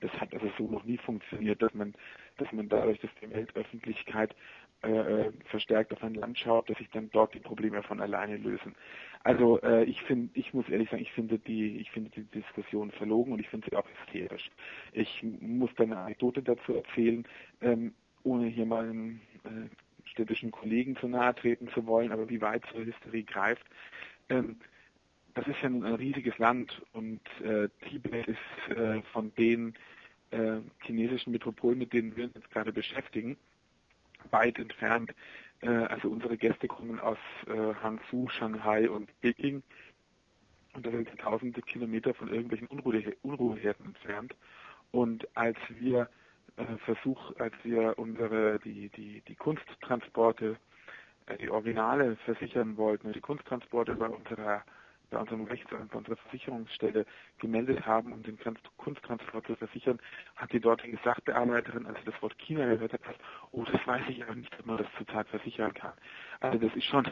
Das 0.00 0.10
hat 0.14 0.34
also 0.34 0.50
so 0.58 0.66
noch 0.66 0.84
nie 0.84 0.98
funktioniert, 0.98 1.62
dass 1.62 1.72
man, 1.72 1.94
dass 2.38 2.50
man 2.50 2.68
dadurch, 2.68 2.98
dass 3.00 3.10
die 3.22 3.30
Weltöffentlichkeit 3.30 4.34
äh, 4.84 5.26
äh, 5.26 5.32
verstärkt 5.46 5.92
auf 5.92 6.02
ein 6.02 6.14
Land 6.14 6.38
schaut, 6.38 6.68
dass 6.68 6.78
sich 6.78 6.88
dann 6.90 7.10
dort 7.10 7.34
die 7.34 7.40
Probleme 7.40 7.82
von 7.82 8.00
alleine 8.00 8.36
lösen. 8.36 8.74
Also 9.22 9.60
äh, 9.62 9.84
ich 9.84 10.00
finde, 10.02 10.30
ich 10.34 10.52
muss 10.52 10.68
ehrlich 10.68 10.90
sagen, 10.90 11.02
ich 11.02 11.12
finde 11.12 11.38
die, 11.38 11.78
ich 11.78 11.90
finde 11.90 12.10
die 12.10 12.24
Diskussion 12.24 12.90
verlogen 12.90 13.32
und 13.32 13.40
ich 13.40 13.48
finde 13.48 13.68
sie 13.70 13.76
auch 13.76 13.86
hysterisch. 13.88 14.50
Ich 14.92 15.22
muss 15.40 15.70
da 15.76 15.84
eine 15.84 15.96
Anekdote 15.96 16.42
dazu 16.42 16.74
erzählen, 16.74 17.26
ähm, 17.62 17.94
ohne 18.22 18.46
hier 18.46 18.66
mal 18.66 18.88
einen 18.88 19.20
äh, 19.44 20.08
städtischen 20.10 20.50
Kollegen 20.50 20.96
zu 20.96 21.08
nahe 21.08 21.34
treten 21.34 21.68
zu 21.68 21.86
wollen, 21.86 22.12
aber 22.12 22.28
wie 22.28 22.40
weit 22.40 22.62
so 22.72 22.78
Hysterie 22.78 23.24
greift. 23.24 23.64
Ähm, 24.28 24.56
das 25.34 25.46
ist 25.48 25.56
ja 25.62 25.68
ein, 25.68 25.84
ein 25.84 25.94
riesiges 25.94 26.38
Land 26.38 26.82
und 26.92 27.20
äh, 27.42 27.68
Tibet 27.88 28.28
ist 28.28 28.76
äh, 28.76 29.02
von 29.12 29.34
den 29.34 29.74
äh, 30.30 30.60
chinesischen 30.82 31.32
Metropolen, 31.32 31.78
mit 31.78 31.92
denen 31.92 32.14
wir 32.16 32.24
uns 32.24 32.34
jetzt 32.34 32.50
gerade 32.50 32.72
beschäftigen, 32.72 33.36
weit 34.30 34.58
entfernt. 34.58 35.14
Äh, 35.60 35.68
also 35.68 36.08
unsere 36.08 36.36
Gäste 36.36 36.68
kommen 36.68 37.00
aus 37.00 37.18
äh, 37.46 37.74
Hangzhou, 37.82 38.28
Shanghai 38.28 38.88
und 38.88 39.08
Peking 39.20 39.62
und 40.74 40.84
da 40.84 40.90
sind 40.90 41.08
sie 41.08 41.16
tausende 41.16 41.62
Kilometer 41.62 42.14
von 42.14 42.28
irgendwelchen 42.28 42.66
Unruhe, 42.68 43.16
Unruheherden 43.22 43.86
entfernt. 43.86 44.34
Und 44.90 45.26
als 45.36 45.56
wir 45.68 46.08
äh, 46.56 46.64
Versuch, 46.84 47.32
als 47.38 47.54
wir 47.62 47.98
unsere 47.98 48.58
die 48.60 48.88
die 48.90 49.22
die 49.26 49.34
Kunsttransporte, 49.36 50.56
äh, 51.26 51.36
die 51.38 51.50
Originale 51.50 52.16
versichern 52.24 52.76
wollten, 52.76 53.12
die 53.12 53.20
Kunsttransporte 53.20 53.94
bei 53.94 54.08
unserer 54.08 54.64
bei 55.14 55.20
unserem 55.20 55.44
Rechtsamt, 55.44 55.92
bei 55.92 55.98
unserer 55.98 56.16
Versicherungsstelle 56.16 57.06
gemeldet 57.38 57.86
haben, 57.86 58.12
um 58.12 58.22
den 58.22 58.36
Kunsttransport 58.76 59.46
zu 59.46 59.54
versichern, 59.56 60.00
hat 60.34 60.52
die 60.52 60.60
dortige 60.60 60.98
Sachbearbeiterin, 61.04 61.86
als 61.86 61.98
sie 62.00 62.10
das 62.10 62.20
Wort 62.20 62.36
China 62.38 62.66
gehört 62.66 62.92
hat, 62.92 63.02
gesagt, 63.02 63.20
oh, 63.52 63.64
das 63.64 63.86
weiß 63.86 64.02
ich 64.08 64.24
aber 64.24 64.34
nicht, 64.34 64.52
ob 64.58 64.66
man 64.66 64.78
das 64.78 64.88
zurzeit 64.98 65.28
versichern 65.28 65.72
kann. 65.72 65.92
Also 66.40 66.58
das 66.58 66.74
ist 66.74 66.84
schon 66.84 67.08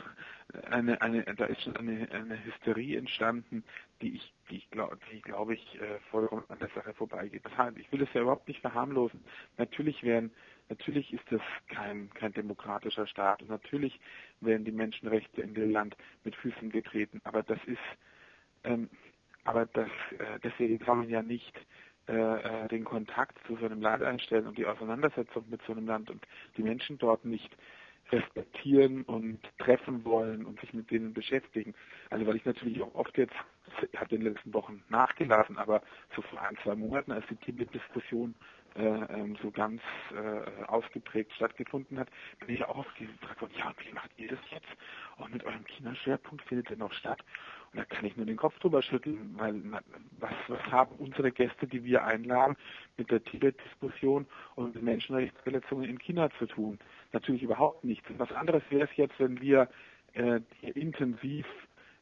eine, 0.70 1.00
eine, 1.00 1.22
da 1.36 1.46
ist 1.46 1.62
schon 1.62 1.76
eine, 1.76 2.08
eine 2.10 2.44
Hysterie 2.44 2.98
entstanden, 2.98 3.64
die 4.02 4.16
ich, 4.16 4.34
die 4.50 4.56
ich 4.56 4.70
glaube, 4.70 4.98
die 5.12 5.22
glaube 5.22 5.54
ich 5.54 5.80
äh, 5.80 6.00
vollkommen 6.10 6.44
an 6.48 6.58
der 6.58 6.68
Sache 6.74 6.92
vorbeigeht. 6.94 7.42
Ich 7.76 7.92
will 7.92 8.00
das 8.00 8.12
ja 8.12 8.22
überhaupt 8.22 8.48
nicht 8.48 8.60
verharmlosen. 8.60 9.24
Natürlich 9.58 10.02
werden, 10.02 10.32
natürlich 10.72 11.12
ist 11.12 11.24
das 11.30 11.42
kein, 11.68 12.10
kein 12.14 12.32
demokratischer 12.32 13.06
Staat 13.06 13.42
und 13.42 13.50
natürlich 13.50 14.00
werden 14.40 14.64
die 14.64 14.72
Menschenrechte 14.72 15.42
in 15.42 15.54
dem 15.54 15.70
Land 15.70 15.96
mit 16.24 16.34
Füßen 16.36 16.70
getreten. 16.70 17.20
Aber 17.24 17.42
das 17.42 17.58
ist, 17.66 17.78
ähm, 18.64 18.88
aber 19.44 19.66
das, 19.66 19.90
äh, 20.18 20.38
deswegen 20.42 20.78
kann 20.78 20.98
man 20.98 21.10
ja 21.10 21.22
nicht 21.22 21.54
äh, 22.08 22.14
äh, 22.14 22.68
den 22.68 22.84
Kontakt 22.84 23.38
zu 23.46 23.56
so 23.56 23.66
einem 23.66 23.82
Land 23.82 24.02
einstellen 24.02 24.46
und 24.46 24.56
die 24.56 24.66
Auseinandersetzung 24.66 25.44
mit 25.50 25.60
so 25.66 25.72
einem 25.72 25.86
Land 25.86 26.10
und 26.10 26.26
die 26.56 26.62
Menschen 26.62 26.96
dort 26.98 27.24
nicht 27.24 27.54
respektieren 28.12 29.02
und 29.02 29.40
treffen 29.58 30.04
wollen 30.04 30.44
und 30.44 30.60
sich 30.60 30.72
mit 30.74 30.90
denen 30.90 31.12
beschäftigen. 31.12 31.74
Also 32.10 32.26
weil 32.26 32.36
ich 32.36 32.44
natürlich 32.44 32.80
auch 32.82 32.94
oft 32.94 33.16
jetzt, 33.16 33.34
hat 33.96 34.12
in 34.12 34.20
den 34.20 34.32
letzten 34.32 34.52
Wochen 34.52 34.82
nachgelassen, 34.88 35.58
aber 35.58 35.82
so 36.14 36.22
vor 36.22 36.40
ein, 36.42 36.56
zwei 36.62 36.74
Monaten, 36.74 37.12
als 37.12 37.26
die 37.28 37.36
Tibet-Diskussion 37.36 38.34
äh, 38.74 38.84
ähm, 38.84 39.36
so 39.42 39.50
ganz 39.50 39.82
äh, 40.14 40.64
ausgeprägt 40.64 41.32
stattgefunden 41.34 41.98
hat, 41.98 42.08
bin 42.40 42.54
ich 42.54 42.64
auch 42.64 42.78
auf 42.78 42.86
die 42.98 43.06
Frage, 43.20 43.52
ja, 43.58 43.72
wie 43.84 43.92
macht 43.92 44.10
ihr 44.16 44.28
das 44.28 44.38
jetzt? 44.50 44.68
Und 45.18 45.32
mit 45.32 45.44
eurem 45.44 45.64
China-Schwerpunkt 45.66 46.42
findet 46.44 46.70
der 46.70 46.78
noch 46.78 46.92
statt? 46.92 47.22
Und 47.72 47.78
da 47.78 47.84
kann 47.84 48.04
ich 48.04 48.16
nur 48.16 48.26
den 48.26 48.36
Kopf 48.36 48.58
drüber 48.60 48.82
schütteln, 48.82 49.34
weil 49.36 49.62
was, 50.18 50.32
was 50.48 50.62
haben 50.70 50.94
unsere 50.96 51.32
Gäste, 51.32 51.66
die 51.66 51.84
wir 51.84 52.04
einladen, 52.04 52.56
mit 52.96 53.10
der 53.10 53.22
Tibet-Diskussion 53.22 54.26
und 54.54 54.74
den 54.74 54.84
Menschenrechtsverletzungen 54.84 55.88
in 55.88 55.98
China 55.98 56.30
zu 56.38 56.46
tun? 56.46 56.78
Natürlich 57.12 57.42
überhaupt 57.42 57.84
nichts. 57.84 58.08
Was 58.16 58.32
anderes 58.32 58.62
wäre 58.70 58.88
es 58.90 58.96
jetzt, 58.96 59.18
wenn 59.18 59.40
wir 59.40 59.68
äh, 60.14 60.40
intensiv 60.74 61.46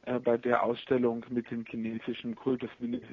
äh, 0.05 0.19
bei 0.19 0.37
der 0.37 0.63
Ausstellung 0.63 1.25
mit 1.29 1.51
den 1.51 1.65
chinesischen 1.65 2.35
Kultus, 2.35 2.69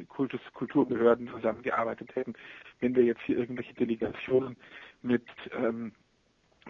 Kultus, 0.09 0.41
Kulturbehörden 0.55 1.29
zusammengearbeitet 1.29 2.15
hätten, 2.15 2.35
wenn 2.81 2.95
wir 2.95 3.05
jetzt 3.05 3.21
hier 3.23 3.37
irgendwelche 3.37 3.75
Delegationen 3.75 4.57
mit 5.03 5.25
ähm, 5.53 5.93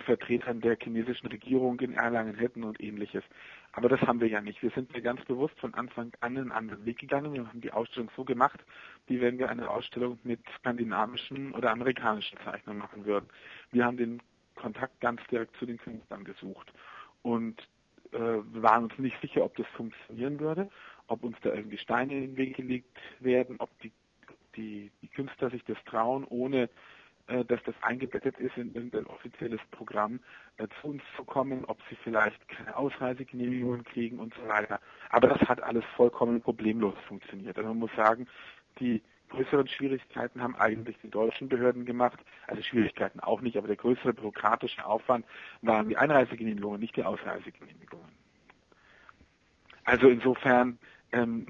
Vertretern 0.05 0.61
der 0.61 0.77
chinesischen 0.81 1.27
Regierung 1.29 1.79
in 1.81 1.95
Erlangen 1.95 2.37
hätten 2.37 2.65
und 2.65 2.81
ähnliches. 2.81 3.25
Aber 3.73 3.89
das 3.89 4.01
haben 4.03 4.21
wir 4.21 4.29
ja 4.29 4.41
nicht. 4.41 4.63
Wir 4.63 4.71
sind 4.71 4.93
ja 4.95 5.01
ganz 5.01 5.25
bewusst 5.25 5.59
von 5.61 5.75
Anfang 5.75 6.13
an 6.21 6.37
einen 6.37 6.53
anderen 6.53 6.85
Weg 6.85 6.99
gegangen. 6.99 7.33
Wir 7.33 7.47
haben 7.47 7.61
die 7.61 7.73
Ausstellung 7.73 8.11
so 8.17 8.25
gemacht, 8.25 8.61
wie 9.07 9.21
wenn 9.21 9.39
wir 9.39 9.49
eine 9.51 9.69
Ausstellung 9.69 10.19
mit 10.25 10.41
skandinavischen 10.59 11.53
oder 11.55 11.71
amerikanischen 11.71 12.39
Zeichnern 12.45 12.79
machen 12.79 13.05
würden. 13.05 13.29
Wir 13.73 13.85
haben 13.85 13.97
den 13.97 14.23
Kontakt 14.59 15.01
ganz 15.01 15.21
direkt 15.31 15.57
zu 15.57 15.67
den 15.67 15.79
Künstlern 15.79 16.25
gesucht 16.25 16.73
und 17.23 17.61
äh, 18.13 18.19
wir 18.19 18.63
waren 18.63 18.85
uns 18.85 18.99
nicht 18.99 19.21
sicher, 19.21 19.45
ob 19.45 19.57
das 19.57 19.67
funktionieren 19.69 20.41
würde, 20.41 20.71
ob 21.09 21.25
uns 21.25 21.37
da 21.43 21.53
irgendwie 21.53 21.79
Steine 21.79 22.15
in 22.15 22.21
den 22.23 22.37
Weg 22.37 22.57
gelegt 22.57 22.97
werden, 23.21 23.57
ob 23.59 23.71
die, 23.81 23.93
die, 24.57 24.91
die 25.03 25.09
Künstler 25.09 25.51
sich 25.51 25.65
das 25.65 25.79
trauen, 25.85 26.25
ohne 26.25 26.69
äh, 27.29 27.45
dass 27.45 27.63
das 27.65 27.75
eingebettet 27.83 28.39
ist 28.39 28.57
in 28.57 28.75
irgendein 28.75 29.07
offizielles 29.07 29.61
Programm, 29.71 30.21
äh, 30.57 30.67
zu 30.81 30.89
uns 30.89 31.03
zu 31.17 31.25
kommen, 31.25 31.65
ob 31.67 31.79
sie 31.91 31.97
vielleicht 31.97 32.49
keine 32.49 32.75
Ausreisegenehmigungen 32.77 33.85
kriegen 33.85 34.19
und 34.19 34.35
so 34.35 34.49
weiter. 34.49 34.81
Aber 35.11 35.29
das 35.29 35.41
hat 35.49 35.63
alles 35.63 35.85
vollkommen 35.97 36.41
problemlos 36.41 36.95
funktioniert. 37.07 37.59
Also 37.59 37.69
man 37.69 37.79
muss 37.79 37.95
sagen, 37.97 38.27
die 38.81 39.03
größeren 39.29 39.69
Schwierigkeiten 39.69 40.43
haben 40.43 40.57
eigentlich 40.57 40.97
die 41.03 41.11
deutschen 41.11 41.49
Behörden 41.49 41.85
gemacht. 41.85 42.19
Also 42.47 42.63
Schwierigkeiten 42.63 43.21
auch 43.21 43.41
nicht, 43.41 43.57
aber 43.57 43.67
der 43.67 43.77
größere 43.77 44.13
bürokratische 44.13 44.85
Aufwand 44.85 45.27
waren 45.63 45.89
die 45.89 45.97
Einreisegenehmigungen, 45.97 46.81
nicht 46.81 46.97
die 46.97 47.05
Ausreisegenehmigungen. 47.05 48.09
Also 49.85 50.09
insofern 50.09 50.79
ähm, 51.13 51.47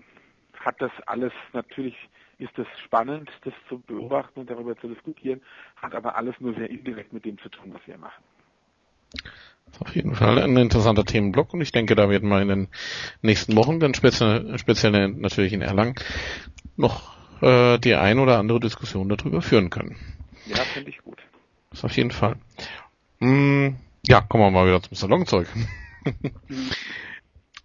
hat 0.55 0.81
das 0.81 0.93
alles 1.07 1.33
natürlich 1.53 1.97
ist 2.38 2.57
es 2.57 2.67
spannend, 2.85 3.31
das 3.43 3.55
zu 3.69 3.81
beobachten 3.81 4.41
und 4.41 4.51
darüber 4.51 4.77
zu 4.77 4.88
diskutieren, 4.88 5.43
hat 5.77 5.95
aber 5.95 6.17
alles 6.17 6.37
nur 6.38 6.55
sehr 6.55 6.71
indirekt 6.71 7.12
mit 7.12 7.25
dem 7.25 7.37
zu 7.38 7.49
tun, 7.49 7.75
was 7.75 7.85
wir 7.87 7.99
machen. 7.99 8.23
Auf 9.81 9.95
jeden 9.95 10.14
Fall 10.14 10.38
ein 10.38 10.57
interessanter 10.57 11.05
Themenblock 11.05 11.53
und 11.53 11.61
ich 11.61 11.73
denke, 11.73 11.95
da 11.95 12.09
werden 12.09 12.29
wir 12.29 12.41
in 12.41 12.49
den 12.49 12.69
nächsten 13.23 13.57
Wochen, 13.57 13.81
dann 13.81 13.95
speziell, 13.95 14.57
speziell 14.59 15.09
natürlich 15.09 15.53
in 15.53 15.62
Erlangen, 15.62 15.97
noch 16.77 17.17
äh, 17.40 17.79
die 17.79 17.94
ein 17.94 18.18
oder 18.18 18.38
andere 18.38 18.61
Diskussion 18.61 19.09
darüber 19.09 19.42
führen 19.42 19.70
können. 19.70 19.96
Ja, 20.46 20.57
finde 20.57 20.90
ich 20.90 20.98
gut. 20.98 21.18
Das 21.70 21.85
auf 21.85 21.96
jeden 21.96 22.11
Fall. 22.11 22.37
Hm, 23.20 23.77
ja, 24.07 24.20
kommen 24.20 24.44
wir 24.44 24.51
mal 24.51 24.66
wieder 24.66 24.83
zum 24.83 24.96
Salonzeug. 24.96 25.48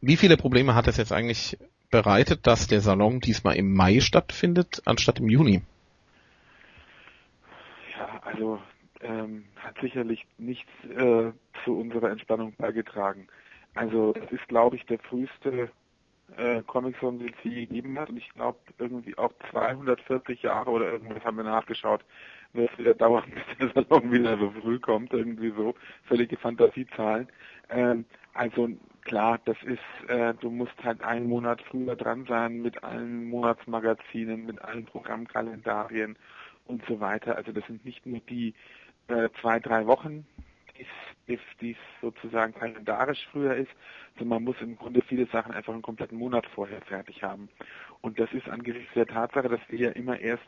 Wie 0.02 0.18
viele 0.18 0.36
Probleme 0.36 0.76
hat 0.76 0.88
es 0.88 0.98
jetzt 0.98 1.14
eigentlich 1.14 1.58
bereitet, 1.90 2.46
dass 2.48 2.68
der 2.68 2.82
Salon 2.82 3.20
diesmal 3.20 3.56
im 3.56 3.74
Mai 3.74 4.00
stattfindet, 4.00 4.82
anstatt 4.86 5.20
im 5.20 5.30
Juni? 5.30 5.62
Ja, 7.98 8.20
also 8.24 8.60
ähm, 9.02 9.46
hat 9.56 9.76
sicherlich 9.80 10.26
nichts 10.38 10.70
äh, 10.90 11.32
zu 11.64 11.78
unserer 11.78 12.10
Entspannung 12.10 12.54
beigetragen. 12.58 13.28
Also 13.76 14.14
es 14.16 14.32
ist, 14.32 14.48
glaube 14.48 14.76
ich, 14.76 14.86
der 14.86 15.00
früheste 15.00 15.70
äh, 16.38 16.62
Comic-Salon, 16.64 17.20
den 17.20 17.30
es 17.30 17.44
gegeben 17.44 18.00
hat. 18.00 18.10
Und 18.10 18.18
ich 18.18 18.30
glaube, 18.30 18.60
irgendwie 18.78 19.18
auch 19.18 19.34
240 19.52 20.42
Jahre 20.44 20.70
oder 20.70 20.92
irgendwas 20.92 21.24
haben 21.24 21.38
wir 21.38 21.44
nachgeschaut, 21.44 22.04
wird 22.54 22.72
es 22.72 22.78
wieder 22.78 22.94
dauern, 22.94 23.32
bis 23.60 23.74
der 23.74 23.84
Salon 23.84 24.12
wieder 24.12 24.38
so 24.38 24.52
früh 24.62 24.80
kommt. 24.80 25.14
Irgendwie 25.14 25.52
so 25.52 25.76
völlige 26.06 26.38
Fantasiezahlen. 26.38 27.28
Ähm, 27.70 28.06
also 28.34 28.70
klar, 29.04 29.40
das 29.46 29.58
ist, 29.64 30.10
äh, 30.10 30.34
du 30.36 30.50
musst 30.50 30.84
halt 30.84 31.02
einen 31.04 31.28
Monat 31.28 31.62
früher 31.70 31.96
dran 31.96 32.26
sein 32.28 32.62
mit 32.62 32.84
allen 32.84 33.26
Monatsmagazinen, 33.30 34.46
mit 34.46 34.62
allen 34.62 34.86
Programmkalendarien 34.86 36.18
und 36.66 36.84
so 36.88 37.00
weiter. 37.00 37.36
Also 37.36 37.52
das 37.52 37.66
sind 37.68 37.86
nicht 37.86 38.06
nur 38.06 38.20
die 38.22 38.54
äh, 39.08 39.30
zwei, 39.42 39.60
drei 39.60 39.86
Wochen, 39.86 40.26
die 41.62 41.72
es 41.72 41.78
sozusagen 42.02 42.54
kalendarisch 42.54 43.28
früher 43.32 43.56
ist, 43.56 43.72
sondern 44.18 44.38
man 44.38 44.44
muss 44.44 44.62
im 44.62 44.76
Grunde 44.76 45.02
viele 45.02 45.26
Sachen 45.28 45.54
einfach 45.54 45.74
einen 45.74 45.82
kompletten 45.82 46.18
Monat 46.18 46.46
vorher 46.48 46.82
fertig 46.82 47.24
haben. 47.24 47.50
Und 48.02 48.20
das 48.20 48.32
ist 48.34 48.50
angesichts 48.50 48.94
der 48.94 49.08
Tatsache, 49.08 49.50
dass 49.50 49.62
wir 49.70 49.80
ja 49.80 49.90
immer 49.92 50.20
erst 50.20 50.48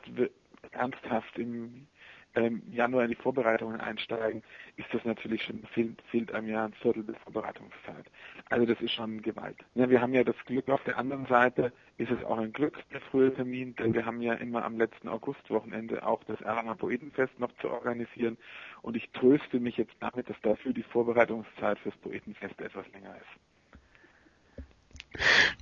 ernsthaft 0.71 1.37
im 1.37 1.87
ähm, 2.35 2.61
Januar 2.71 3.03
in 3.03 3.09
die 3.09 3.15
Vorbereitungen 3.15 3.79
einsteigen, 3.79 4.43
ist 4.77 4.93
das 4.93 5.03
natürlich 5.05 5.43
schon, 5.43 5.63
fehlt, 5.73 6.01
fehlt 6.11 6.33
einem 6.33 6.49
ja 6.49 6.65
ein 6.65 6.73
Viertel 6.73 7.03
der 7.03 7.15
Vorbereitungszeit. 7.15 8.05
Also 8.49 8.65
das 8.65 8.79
ist 8.81 8.91
schon 8.91 9.21
Gewalt. 9.21 9.57
Ja, 9.73 9.89
wir 9.89 10.01
haben 10.01 10.13
ja 10.13 10.23
das 10.23 10.35
Glück, 10.45 10.69
auf 10.69 10.83
der 10.83 10.97
anderen 10.97 11.25
Seite 11.27 11.71
ist 11.97 12.11
es 12.11 12.23
auch 12.23 12.37
ein 12.37 12.53
Glück, 12.53 12.77
der 12.91 13.01
frühe 13.01 13.33
Termin, 13.33 13.75
denn 13.75 13.93
wir 13.93 14.05
haben 14.05 14.21
ja 14.21 14.33
immer 14.33 14.65
am 14.65 14.77
letzten 14.77 15.07
Augustwochenende 15.07 16.05
auch 16.05 16.23
das 16.25 16.41
Erlanger 16.41 16.75
Poetenfest 16.75 17.39
noch 17.39 17.51
zu 17.61 17.69
organisieren 17.69 18.37
und 18.81 18.97
ich 18.97 19.09
tröste 19.11 19.59
mich 19.59 19.77
jetzt 19.77 19.95
damit, 19.99 20.29
dass 20.29 20.39
dafür 20.41 20.73
die 20.73 20.83
Vorbereitungszeit 20.83 21.79
fürs 21.79 21.95
Poetenfest 21.97 22.59
etwas 22.59 22.85
länger 22.91 23.15
ist. 23.15 23.54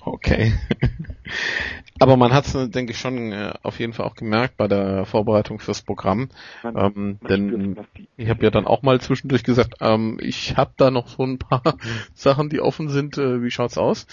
Okay. 0.01 0.53
Aber 1.99 2.17
man 2.17 2.33
hat 2.33 2.45
es, 2.45 2.71
denke 2.71 2.91
ich, 2.91 2.99
schon 2.99 3.31
äh, 3.31 3.53
auf 3.61 3.79
jeden 3.79 3.93
Fall 3.93 4.05
auch 4.05 4.15
gemerkt 4.15 4.57
bei 4.57 4.67
der 4.67 5.05
Vorbereitung 5.05 5.59
fürs 5.59 5.81
Programm. 5.81 6.29
Man, 6.63 6.75
ähm, 6.75 7.17
man 7.21 7.29
denn 7.29 7.77
ich 8.17 8.29
habe 8.29 8.43
ja 8.43 8.49
dann 8.49 8.65
auch 8.65 8.81
mal 8.81 8.99
zwischendurch 8.99 9.43
gesagt, 9.43 9.75
ähm, 9.79 10.17
ich 10.21 10.57
habe 10.57 10.73
da 10.77 10.91
noch 10.91 11.07
so 11.07 11.23
ein 11.23 11.37
paar 11.37 11.61
Sachen, 12.13 12.49
die 12.49 12.59
offen 12.59 12.89
sind. 12.89 13.17
Äh, 13.17 13.43
wie 13.43 13.51
schaut's 13.51 13.77
aus? 13.77 14.07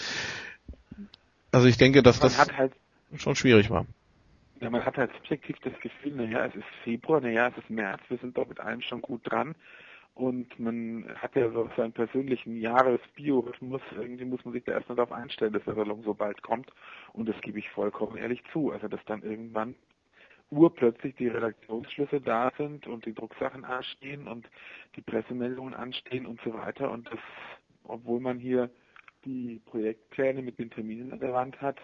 Also 1.51 1.67
ich 1.67 1.77
denke, 1.77 2.01
dass 2.01 2.21
man 2.21 2.31
das 2.31 2.57
halt, 2.57 2.73
schon 3.17 3.35
schwierig 3.35 3.69
war. 3.69 3.85
Ja, 4.61 4.69
man 4.69 4.85
hat 4.85 4.95
halt 4.97 5.11
subjektiv 5.13 5.57
das 5.63 5.73
Gefühl, 5.81 6.13
naja, 6.13 6.45
es 6.45 6.55
ist 6.55 6.63
Februar, 6.83 7.19
naja, 7.19 7.47
es 7.47 7.57
ist 7.57 7.69
März, 7.69 8.01
wir 8.09 8.19
sind 8.19 8.37
doch 8.37 8.47
mit 8.47 8.59
allem 8.59 8.81
schon 8.81 9.01
gut 9.01 9.21
dran 9.23 9.55
und 10.13 10.59
man 10.59 11.05
hat 11.15 11.35
ja 11.35 11.49
so 11.51 11.69
seinen 11.77 11.93
persönlichen 11.93 12.57
Jahresbiorhythmus, 12.57 13.81
irgendwie 13.95 14.25
muss 14.25 14.43
man 14.43 14.53
sich 14.53 14.63
da 14.63 14.73
erstmal 14.73 14.97
darauf 14.97 15.11
einstellen, 15.11 15.53
dass 15.53 15.63
der 15.63 15.75
Salon 15.75 16.03
so 16.03 16.13
bald 16.13 16.41
kommt 16.41 16.71
und 17.13 17.29
das 17.29 17.39
gebe 17.41 17.59
ich 17.59 17.69
vollkommen 17.69 18.17
ehrlich 18.17 18.43
zu. 18.51 18.71
Also 18.71 18.87
dass 18.87 19.03
dann 19.05 19.23
irgendwann 19.23 19.75
urplötzlich 20.49 21.15
die 21.15 21.29
Redaktionsschlüsse 21.29 22.19
da 22.19 22.51
sind 22.57 22.85
und 22.87 23.05
die 23.05 23.13
Drucksachen 23.13 23.63
anstehen 23.63 24.27
und 24.27 24.49
die 24.95 25.01
Pressemeldungen 25.01 25.73
anstehen 25.73 26.25
und 26.25 26.41
so 26.41 26.53
weiter 26.53 26.91
und 26.91 27.07
das, 27.07 27.19
obwohl 27.85 28.19
man 28.19 28.37
hier 28.37 28.69
die 29.23 29.61
Projektpläne 29.65 30.41
mit 30.41 30.59
den 30.59 30.69
Terminen 30.69 31.13
an 31.13 31.19
der 31.19 31.33
Wand 31.33 31.61
hat, 31.61 31.77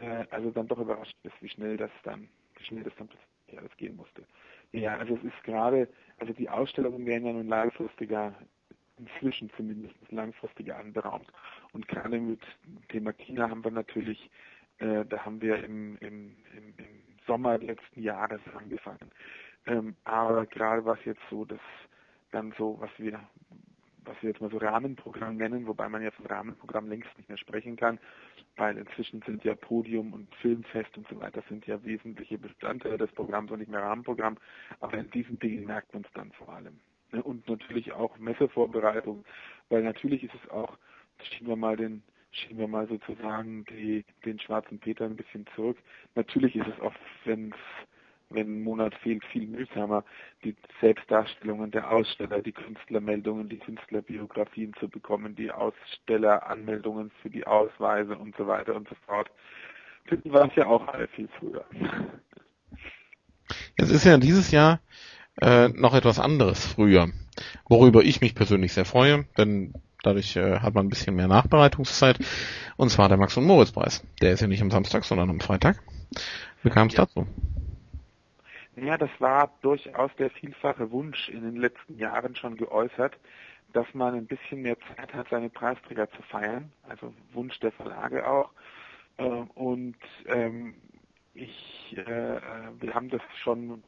äh, 0.00 0.24
also 0.30 0.50
dann 0.50 0.66
doch 0.66 0.78
überrascht 0.78 1.14
ist, 1.22 1.40
wie 1.40 1.48
schnell 1.48 1.76
das 1.76 1.90
dann, 2.02 2.28
wie 2.56 2.64
schnell 2.64 2.82
das 2.82 2.94
dann 2.96 3.08
plötzlich 3.08 3.58
alles 3.58 3.76
gehen 3.76 3.96
musste. 3.96 4.24
Ja, 4.72 4.96
also 4.98 5.16
es 5.16 5.24
ist 5.24 5.42
gerade, 5.44 5.88
also 6.18 6.32
die 6.32 6.48
Ausstellungen 6.48 7.04
werden 7.06 7.26
ja 7.26 7.32
nun 7.32 7.48
langfristiger, 7.48 8.34
inzwischen 8.98 9.50
zumindest 9.56 9.94
langfristiger 10.10 10.76
anberaumt. 10.76 11.26
Und 11.72 11.88
gerade 11.88 12.20
mit 12.20 12.40
Thema 12.88 13.12
China 13.12 13.48
haben 13.50 13.64
wir 13.64 13.70
natürlich, 13.70 14.30
äh, 14.78 15.04
da 15.06 15.24
haben 15.24 15.40
wir 15.40 15.64
im, 15.64 15.96
im, 15.98 16.36
im, 16.56 16.74
im 16.76 16.86
Sommer 17.26 17.58
letzten 17.58 18.02
Jahres 18.02 18.40
angefangen. 18.54 19.10
Ähm, 19.66 19.96
aber 20.04 20.46
gerade 20.46 20.84
was 20.84 20.98
jetzt 21.04 21.22
so 21.30 21.44
das 21.44 21.60
dann 22.30 22.54
so, 22.56 22.76
was 22.80 22.90
wir 22.98 23.20
was 24.04 24.16
wir 24.22 24.30
jetzt 24.30 24.40
mal 24.40 24.50
so 24.50 24.56
Rahmenprogramm 24.58 25.36
nennen, 25.36 25.66
wobei 25.66 25.88
man 25.88 26.02
ja 26.02 26.10
von 26.10 26.26
Rahmenprogramm 26.26 26.88
längst 26.88 27.10
nicht 27.16 27.28
mehr 27.28 27.38
sprechen 27.38 27.76
kann, 27.76 27.98
weil 28.56 28.76
inzwischen 28.76 29.22
sind 29.22 29.44
ja 29.44 29.54
Podium 29.54 30.12
und 30.12 30.34
Filmfest 30.36 30.96
und 30.96 31.08
so 31.08 31.18
weiter 31.20 31.42
sind 31.48 31.66
ja 31.66 31.82
wesentliche 31.84 32.38
Bestandteile 32.38 32.98
des 32.98 33.12
Programms 33.12 33.50
und 33.50 33.60
nicht 33.60 33.70
mehr 33.70 33.82
Rahmenprogramm, 33.82 34.36
aber 34.80 34.98
in 34.98 35.10
diesen 35.10 35.38
Dingen 35.38 35.64
merkt 35.64 35.92
man 35.94 36.04
es 36.04 36.12
dann 36.14 36.32
vor 36.32 36.50
allem. 36.50 36.78
Ne? 37.12 37.22
Und 37.22 37.48
natürlich 37.48 37.92
auch 37.92 38.18
Messevorbereitung, 38.18 39.24
weil 39.68 39.82
natürlich 39.82 40.24
ist 40.24 40.34
es 40.42 40.50
auch, 40.50 40.76
schieben 41.22 41.48
wir 41.48 41.56
mal 41.56 41.76
den 41.76 42.02
schieben 42.32 42.58
wir 42.58 42.68
mal 42.68 42.86
sozusagen 42.86 43.64
die, 43.64 44.04
den 44.24 44.38
schwarzen 44.38 44.78
Peter 44.78 45.04
ein 45.04 45.16
bisschen 45.16 45.46
zurück. 45.54 45.78
Natürlich 46.14 46.54
ist 46.54 46.68
es 46.68 46.80
oft, 46.80 47.00
wenn 47.24 47.50
es 47.50 47.88
wenn 48.30 48.46
ein 48.46 48.62
Monat 48.62 48.94
fehlt, 49.02 49.24
viel 49.26 49.46
mühsamer, 49.46 50.04
die 50.44 50.54
Selbstdarstellungen 50.80 51.70
der 51.70 51.90
Aussteller, 51.90 52.40
die 52.40 52.52
Künstlermeldungen, 52.52 53.48
die 53.48 53.58
Künstlerbiografien 53.58 54.72
zu 54.78 54.88
bekommen, 54.88 55.34
die 55.34 55.50
Ausstelleranmeldungen 55.50 57.10
für 57.22 57.30
die 57.30 57.46
Ausweise 57.46 58.16
und 58.16 58.36
so 58.36 58.46
weiter 58.46 58.74
und 58.76 58.88
so 58.88 58.94
fort. 59.06 59.30
Für 60.06 60.16
die 60.16 60.32
war 60.32 60.48
es 60.48 60.54
ja 60.54 60.66
auch 60.66 60.86
alle 60.88 61.08
viel 61.08 61.28
früher. 61.38 61.64
Es 63.76 63.90
ist 63.90 64.04
ja 64.04 64.16
dieses 64.16 64.50
Jahr 64.50 64.80
äh, 65.40 65.68
noch 65.68 65.94
etwas 65.94 66.18
anderes 66.18 66.66
früher, 66.66 67.08
worüber 67.68 68.02
ich 68.02 68.20
mich 68.20 68.34
persönlich 68.34 68.72
sehr 68.72 68.84
freue, 68.84 69.24
denn 69.36 69.74
dadurch 70.02 70.36
äh, 70.36 70.60
hat 70.60 70.74
man 70.74 70.86
ein 70.86 70.90
bisschen 70.90 71.16
mehr 71.16 71.28
Nachbereitungszeit. 71.28 72.18
Und 72.76 72.90
zwar 72.90 73.08
der 73.08 73.18
Max 73.18 73.36
und 73.36 73.44
Moritz 73.44 73.72
Preis. 73.72 74.04
Der 74.22 74.32
ist 74.32 74.40
ja 74.40 74.46
nicht 74.46 74.62
am 74.62 74.70
Samstag, 74.70 75.04
sondern 75.04 75.30
am 75.30 75.40
Freitag. 75.40 75.82
Wie 76.62 76.70
kam 76.70 76.88
es 76.88 76.94
ja. 76.94 77.04
dazu? 77.04 77.26
Ja, 78.80 78.96
das 78.96 79.10
war 79.18 79.52
durchaus 79.60 80.10
der 80.16 80.30
vielfache 80.30 80.90
Wunsch 80.90 81.28
in 81.28 81.42
den 81.42 81.56
letzten 81.56 81.98
Jahren 81.98 82.34
schon 82.34 82.56
geäußert, 82.56 83.18
dass 83.74 83.86
man 83.92 84.14
ein 84.14 84.26
bisschen 84.26 84.62
mehr 84.62 84.76
Zeit 84.96 85.12
hat, 85.12 85.28
seine 85.28 85.50
Preisträger 85.50 86.10
zu 86.12 86.22
feiern. 86.22 86.72
Also 86.88 87.12
Wunsch 87.32 87.60
der 87.60 87.72
Verlage 87.72 88.26
auch. 88.26 88.50
Äh, 89.18 89.24
und 89.24 89.98
ähm, 90.26 90.74
ich, 91.34 91.94
äh, 91.94 92.40
wir 92.80 92.94
haben 92.94 93.10
das 93.10 93.20
schon 93.42 93.82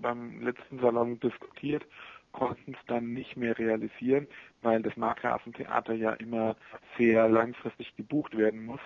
beim 0.00 0.40
letzten 0.40 0.78
Salon 0.78 1.18
diskutiert, 1.18 1.84
konnten 2.30 2.74
es 2.74 2.86
dann 2.86 3.12
nicht 3.12 3.36
mehr 3.36 3.58
realisieren, 3.58 4.28
weil 4.62 4.82
das 4.82 4.96
Markgrafentheater 4.96 5.94
ja 5.94 6.12
immer 6.12 6.54
sehr 6.96 7.28
langfristig 7.28 7.96
gebucht 7.96 8.36
werden 8.36 8.66
muss 8.66 8.80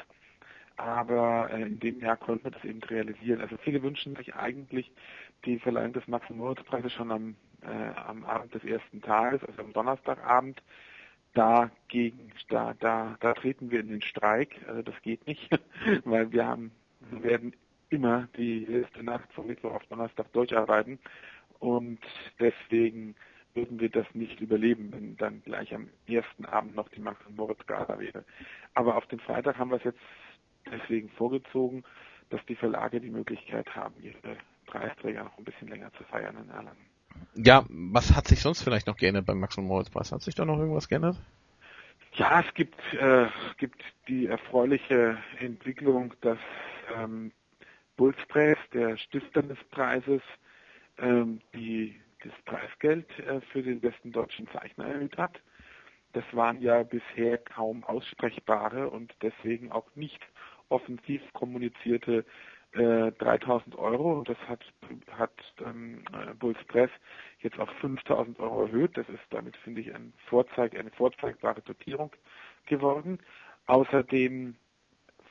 aber 0.77 1.51
äh, 1.51 1.63
in 1.63 1.81
dem 1.81 2.01
Jahr 2.01 2.17
konnten 2.17 2.45
wir 2.45 2.51
das 2.51 2.65
eben 2.65 2.83
realisieren. 2.83 3.41
Also 3.41 3.57
viele 3.57 3.83
wünschen 3.83 4.15
sich 4.17 4.35
eigentlich 4.35 4.91
die 5.45 5.59
Verleihung 5.59 5.93
des 5.93 6.07
Max-Moritz-Preises 6.09 6.93
schon 6.93 7.11
am, 7.13 7.37
äh, 7.63 7.99
am 8.01 8.25
Abend 8.25 8.55
des 8.55 8.65
ersten 8.65 9.01
Tages, 9.03 9.43
also 9.45 9.63
am 9.63 9.73
Donnerstagabend. 9.73 10.63
Dagegen, 11.35 12.33
da, 12.49 12.75
da, 12.75 13.17
da 13.21 13.35
treten 13.35 13.71
wir 13.71 13.81
in 13.81 13.89
den 13.89 14.03
Streik. 14.03 14.57
Also 14.67 14.83
das 14.83 15.01
geht 15.03 15.27
nicht, 15.27 15.51
weil 16.05 16.33
wir 16.33 16.47
haben, 16.47 16.73
werden 17.11 17.55
immer 17.91 18.29
die 18.37 18.65
letzte 18.65 19.03
Nacht 19.03 19.33
von 19.33 19.47
Mittwoch 19.47 19.75
auf 19.75 19.87
Donnerstag 19.87 20.33
durcharbeiten 20.33 20.99
und 21.59 22.01
deswegen 22.41 23.15
würden 23.55 23.81
wir 23.81 23.89
das 23.89 24.07
nicht 24.15 24.41
überleben, 24.41 24.93
wenn 24.93 25.17
dann 25.17 25.43
gleich 25.43 25.75
am 25.75 25.89
ersten 26.07 26.45
Abend 26.45 26.75
noch 26.75 26.89
die 26.91 27.01
Max- 27.01 27.25
Moritz 27.35 27.65
Gala 27.67 27.99
wäre. 27.99 28.25
Aber 28.75 28.97
auf 28.97 29.07
den 29.07 29.21
Freitag 29.21 29.59
haben 29.59 29.71
wir 29.71 29.79
es 29.79 29.85
jetzt 29.85 30.01
deswegen 30.71 31.09
vorgezogen, 31.11 31.83
dass 32.29 32.45
die 32.47 32.57
Verlage 32.57 33.01
die 33.01 33.11
Möglichkeit 33.11 33.75
haben, 33.75 33.95
ihre 34.03 34.37
Preisträger 34.67 35.25
noch 35.25 35.39
ein 35.39 35.45
bisschen 35.45 35.69
länger 35.69 35.93
zu 35.95 36.05
feiern 36.05 36.37
in 36.37 36.51
Erlangen. 36.51 36.87
Ja, 37.35 37.65
was 37.69 38.15
hat 38.15 38.29
sich 38.29 38.41
sonst 38.41 38.63
vielleicht 38.63 38.87
noch 38.87 38.97
geändert 38.97 39.27
beim 39.27 39.41
Max 39.41 39.57
und 39.57 39.67
Moritz 39.67 39.91
Preis? 39.91 40.13
Hat 40.13 40.23
sich 40.23 40.35
da 40.35 40.45
noch 40.45 40.59
irgendwas 40.59 40.89
geändert? 40.89 41.17
Ja, 42.13 42.41
es 42.41 42.55
gibt, 42.55 42.81
äh, 42.95 43.27
gibt 43.59 43.83
die 44.09 44.27
erfreuliche 44.27 45.19
Entwicklung, 45.39 46.15
dass 46.23 46.39
ähm, 46.95 47.33
Bulspress, 47.97 48.59
der 48.73 48.97
Stifter 48.97 49.43
des 49.43 49.59
Preises, 49.71 50.23
ähm, 50.99 51.41
die, 51.55 52.01
das 52.23 52.33
Preisgeld 52.45 53.07
äh, 53.19 53.41
für 53.53 53.63
den 53.63 53.81
besten 53.81 54.13
deutschen 54.13 54.49
Zeichner 54.49 54.87
erhöht 54.87 55.17
hat. 55.19 55.41
Das 56.15 56.25
waren 56.33 56.61
ja 56.63 56.83
bisher 56.83 57.37
kaum 57.37 57.85
aussprechbare 57.85 58.89
und 58.89 59.15
deswegen 59.21 59.71
auch 59.71 59.95
nicht 59.95 60.21
offensiv 60.71 61.21
kommunizierte 61.35 62.25
äh, 62.73 63.13
3000 63.13 63.77
Euro. 63.77 64.23
Das 64.25 64.39
hat, 64.49 64.65
hat 65.13 65.33
ähm, 65.65 66.03
Bulls 66.39 66.63
Press 66.69 66.91
jetzt 67.41 67.59
auf 67.59 67.71
5000 67.81 68.39
Euro 68.41 68.65
erhöht. 68.65 68.97
Das 68.97 69.09
ist 69.09 69.23
damit, 69.31 69.57
finde 69.59 69.81
ich, 69.81 69.95
ein 69.95 70.13
Vorzeig, 70.29 70.79
eine 70.79 70.91
vorzeigbare 70.91 71.63
Dotierung 71.63 72.11
geworden. 72.67 73.19
Außerdem 73.67 74.57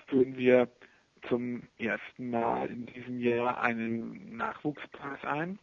führen 0.08 0.38
wir 0.38 0.69
zum 1.28 1.63
ersten 1.78 2.30
Mal 2.30 2.69
in 2.69 2.86
diesem 2.86 3.19
Jahr 3.19 3.62
einen 3.62 4.36
Nachwuchspreis 4.36 5.24
ein, 5.24 5.58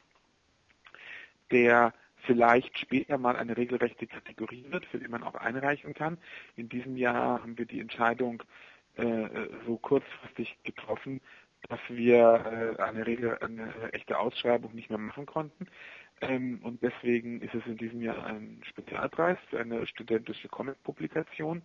der 1.50 1.92
vielleicht 2.24 2.78
später 2.78 3.18
mal 3.18 3.36
eine 3.36 3.56
regelrechte 3.56 4.06
Kategorie 4.06 4.64
wird, 4.68 4.84
für 4.86 4.98
die 4.98 5.08
man 5.08 5.22
auch 5.22 5.34
einreichen 5.34 5.94
kann. 5.94 6.18
In 6.56 6.68
diesem 6.68 6.96
Jahr 6.96 7.42
haben 7.42 7.58
wir 7.58 7.66
die 7.66 7.80
Entscheidung 7.80 8.42
äh, 8.96 9.28
so 9.66 9.76
kurzfristig 9.76 10.56
getroffen, 10.64 11.20
dass 11.68 11.80
wir 11.88 12.76
äh, 12.78 12.82
eine, 12.82 13.06
Regel, 13.06 13.38
eine 13.40 13.92
echte 13.92 14.18
Ausschreibung 14.18 14.74
nicht 14.74 14.90
mehr 14.90 14.98
machen 14.98 15.26
konnten. 15.26 15.66
Ähm, 16.20 16.60
und 16.62 16.82
deswegen 16.82 17.40
ist 17.40 17.54
es 17.54 17.66
in 17.66 17.76
diesem 17.76 18.02
Jahr 18.02 18.24
ein 18.24 18.60
Spezialpreis 18.64 19.38
für 19.50 19.60
eine 19.60 19.86
studentische 19.86 20.48
Comic-Publikation. 20.48 21.62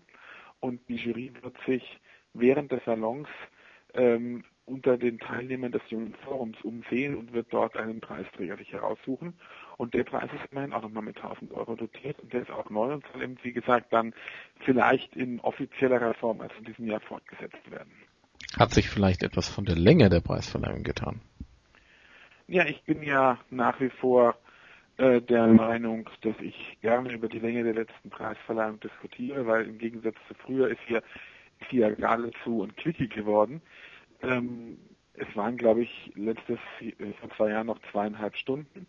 Und 0.59 0.81
die 0.89 0.95
Jury 0.95 1.31
wird 1.41 1.55
sich 1.65 1.99
während 2.33 2.71
des 2.71 2.83
Salons 2.85 3.27
ähm, 3.93 4.43
unter 4.65 4.97
den 4.97 5.17
Teilnehmern 5.17 5.71
des 5.71 5.81
Jungen 5.89 6.13
Forums 6.25 6.57
umsehen 6.61 7.15
und 7.15 7.31
wird 7.31 7.47
dort 7.51 7.77
einen 7.77 8.01
Preisträger 8.01 8.57
sich 8.57 8.73
heraussuchen. 8.73 9.33
Und 9.77 9.93
der 9.93 10.03
Preis 10.03 10.29
ist 10.33 10.51
immerhin 10.51 10.73
auch 10.73 10.81
nochmal 10.81 11.03
mit 11.03 11.17
1000 11.17 11.53
Euro 11.53 11.75
dotiert 11.75 12.19
und 12.19 12.33
der 12.33 12.41
ist 12.41 12.51
auch 12.51 12.69
neu 12.69 12.93
und 12.93 13.05
soll 13.13 13.23
eben, 13.23 13.37
wie 13.43 13.53
gesagt, 13.53 13.93
dann 13.93 14.13
vielleicht 14.65 15.15
in 15.15 15.39
offizieller 15.39 16.13
Form 16.15 16.41
als 16.41 16.51
in 16.59 16.65
diesem 16.65 16.85
Jahr 16.85 16.99
fortgesetzt 16.99 17.71
werden. 17.71 17.91
Hat 18.57 18.71
sich 18.71 18.89
vielleicht 18.89 19.23
etwas 19.23 19.47
von 19.47 19.65
der 19.65 19.75
Länge 19.75 20.09
der 20.09 20.19
Preisverleihung 20.19 20.83
getan? 20.83 21.21
Ja, 22.47 22.65
ich 22.65 22.81
bin 22.83 23.03
ja 23.03 23.37
nach 23.49 23.79
wie 23.79 23.89
vor 23.89 24.35
äh, 24.97 25.21
der 25.21 25.47
Meinung, 25.47 26.09
dass 26.21 26.35
ich 26.41 26.77
gerne 26.81 27.11
über 27.11 27.27
die 27.27 27.39
Länge 27.39 27.63
der 27.63 27.75
letzten 27.75 28.09
Preisverleihung 28.09 28.79
diskutiere, 28.79 29.45
weil 29.45 29.67
im 29.67 29.77
Gegensatz 29.77 30.15
zu 30.27 30.33
früher 30.33 30.69
ist 30.69 30.79
hier, 30.87 31.03
ist 31.59 31.69
hier 31.69 31.91
geradezu 31.93 32.61
und 32.61 32.75
quickie 32.77 33.09
geworden. 33.09 33.61
Ähm, 34.23 34.77
es 35.13 35.27
waren, 35.35 35.57
glaube 35.57 35.83
ich, 35.83 36.11
letztes 36.15 36.59
äh, 36.79 37.13
vor 37.19 37.29
zwei 37.35 37.49
Jahren 37.51 37.67
noch 37.67 37.79
zweieinhalb 37.91 38.35
Stunden. 38.35 38.87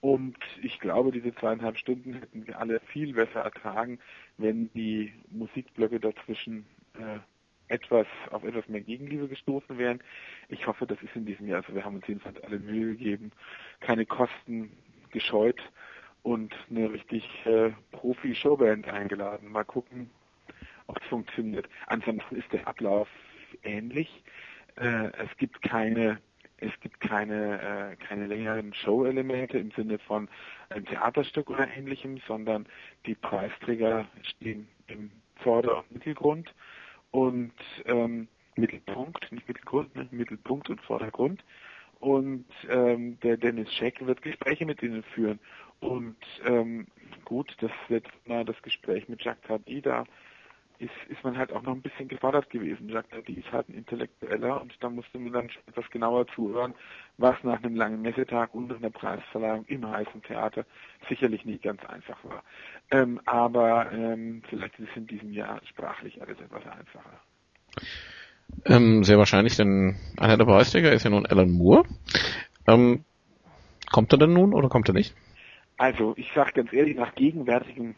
Und 0.00 0.36
ich 0.62 0.80
glaube, 0.80 1.12
diese 1.12 1.34
zweieinhalb 1.36 1.78
Stunden 1.78 2.14
hätten 2.14 2.46
wir 2.46 2.58
alle 2.58 2.80
viel 2.92 3.14
besser 3.14 3.40
ertragen, 3.40 4.00
wenn 4.38 4.72
die 4.74 5.12
Musikblöcke 5.30 6.00
dazwischen 6.00 6.66
äh, 6.98 7.20
etwas 7.68 8.06
auf 8.30 8.44
etwas 8.44 8.68
mehr 8.68 8.80
Gegenliebe 8.80 9.28
gestoßen 9.28 9.78
wären. 9.78 10.02
Ich 10.48 10.66
hoffe, 10.66 10.86
das 10.86 11.00
ist 11.02 11.16
in 11.16 11.26
diesem 11.26 11.46
Jahr. 11.46 11.62
Also 11.62 11.74
wir 11.74 11.84
haben 11.84 11.96
uns 11.96 12.06
jedenfalls 12.06 12.42
alle 12.42 12.58
Mühe 12.58 12.96
gegeben, 12.96 13.32
keine 13.80 14.06
Kosten 14.06 14.70
gescheut 15.10 15.60
und 16.22 16.54
eine 16.70 16.92
richtig 16.92 17.24
äh, 17.46 17.70
Profi-Showband 17.92 18.88
eingeladen. 18.88 19.50
Mal 19.50 19.64
gucken, 19.64 20.10
ob 20.86 21.00
es 21.00 21.06
funktioniert. 21.08 21.68
Ansonsten 21.86 22.36
ist 22.36 22.52
der 22.52 22.66
Ablauf 22.66 23.08
ähnlich. 23.62 24.22
Äh, 24.76 25.10
es 25.18 25.36
gibt 25.38 25.62
keine 25.62 26.18
es 26.58 26.72
gibt 26.80 27.00
keine, 27.00 27.60
äh, 27.60 27.96
keine 27.96 28.26
längeren 28.26 28.72
Show-Elemente 28.72 29.58
im 29.58 29.70
Sinne 29.72 29.98
von 29.98 30.28
einem 30.70 30.86
Theaterstück 30.86 31.50
oder 31.50 31.68
ähnlichem, 31.76 32.18
sondern 32.26 32.66
die 33.06 33.14
Preisträger 33.14 34.06
stehen 34.22 34.68
im 34.86 35.10
Vorder- 35.36 35.78
und 35.78 35.92
Mittelgrund 35.92 36.54
und 37.14 37.52
ähm, 37.86 38.26
Mittelpunkt, 38.56 39.30
nicht 39.30 39.46
Mittelgrund, 39.46 39.94
ne? 39.94 40.08
Mittelpunkt 40.10 40.68
und 40.68 40.80
Vordergrund. 40.80 41.44
Und 42.00 42.44
ähm, 42.68 43.20
der 43.20 43.36
Dennis 43.36 43.72
Scheck 43.72 44.04
wird 44.04 44.20
Gespräche 44.20 44.66
mit 44.66 44.82
ihnen 44.82 45.04
führen. 45.14 45.38
Und 45.78 46.16
ähm, 46.44 46.88
gut, 47.24 47.54
das 47.60 47.70
letzte 47.88 48.10
Mal 48.26 48.44
das 48.44 48.60
Gespräch 48.62 49.08
mit 49.08 49.22
Jacques 49.22 49.46
Tardy, 49.46 49.80
da 49.80 50.04
ist, 50.80 50.90
ist 51.08 51.22
man 51.22 51.38
halt 51.38 51.52
auch 51.52 51.62
noch 51.62 51.72
ein 51.72 51.82
bisschen 51.82 52.08
gefordert 52.08 52.50
gewesen. 52.50 52.88
Jacques 52.88 53.10
Tardy 53.10 53.34
ist 53.34 53.52
halt 53.52 53.68
ein 53.68 53.74
Intellektueller 53.74 54.60
und 54.60 54.74
da 54.80 54.90
musste 54.90 55.18
man 55.18 55.32
dann 55.32 55.50
etwas 55.66 55.88
genauer 55.90 56.26
zuhören, 56.28 56.74
was 57.16 57.36
nach 57.44 57.62
einem 57.62 57.76
langen 57.76 58.02
Messetag 58.02 58.52
und 58.54 58.72
einer 58.72 58.90
Preisverleihung 58.90 59.64
im 59.66 59.88
heißen 59.88 60.22
Theater 60.22 60.66
sicherlich 61.08 61.44
nicht 61.44 61.62
ganz 61.62 61.84
einfach 61.84 62.22
war. 62.24 62.42
Ähm, 62.90 63.20
aber 63.24 63.90
ähm, 63.92 64.42
vielleicht 64.48 64.78
ist 64.78 64.88
es 64.90 64.96
in 64.96 65.06
diesem 65.06 65.32
Jahr 65.32 65.60
sprachlich 65.66 66.20
alles 66.20 66.38
etwas 66.40 66.62
einfacher. 66.66 67.20
Ähm, 68.66 69.04
sehr 69.04 69.18
wahrscheinlich, 69.18 69.56
denn 69.56 69.96
einer 70.16 70.36
der 70.36 70.44
Preisträger 70.44 70.92
ist 70.92 71.04
ja 71.04 71.10
nun 71.10 71.26
Alan 71.26 71.50
Moore. 71.50 71.84
Ähm, 72.66 73.04
kommt 73.90 74.12
er 74.12 74.18
denn 74.18 74.32
nun 74.32 74.54
oder 74.54 74.68
kommt 74.68 74.88
er 74.88 74.94
nicht? 74.94 75.14
Also, 75.76 76.14
ich 76.16 76.30
sage 76.34 76.52
ganz 76.52 76.72
ehrlich, 76.72 76.96
nach 76.96 77.14
gegenwärtigem 77.14 77.94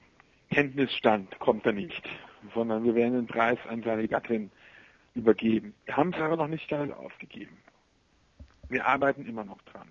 Kenntnisstand 0.51 1.39
kommt 1.41 1.67
er 1.67 1.73
nicht, 1.73 2.03
sondern 2.55 2.85
wir 2.85 2.95
werden 2.95 3.15
den 3.15 3.27
Preis 3.27 3.59
an 3.69 3.83
seine 3.83 4.09
Gattin 4.09 4.51
übergeben. 5.15 5.75
Wir 5.85 5.97
haben 5.97 6.13
es 6.15 6.21
aber 6.21 6.37
noch 6.37 6.49
nicht 6.49 6.69
ganz 6.69 6.93
aufgegeben. 6.93 7.57
Wir 8.69 8.87
arbeiten 8.87 9.27
immer 9.27 9.45
noch 9.45 9.61
dran. 9.63 9.89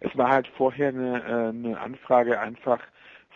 Es 0.00 0.16
war 0.16 0.30
halt 0.30 0.48
vorher 0.56 0.88
eine, 0.88 1.22
äh, 1.22 1.48
eine 1.48 1.80
Anfrage 1.80 2.38
einfach 2.40 2.80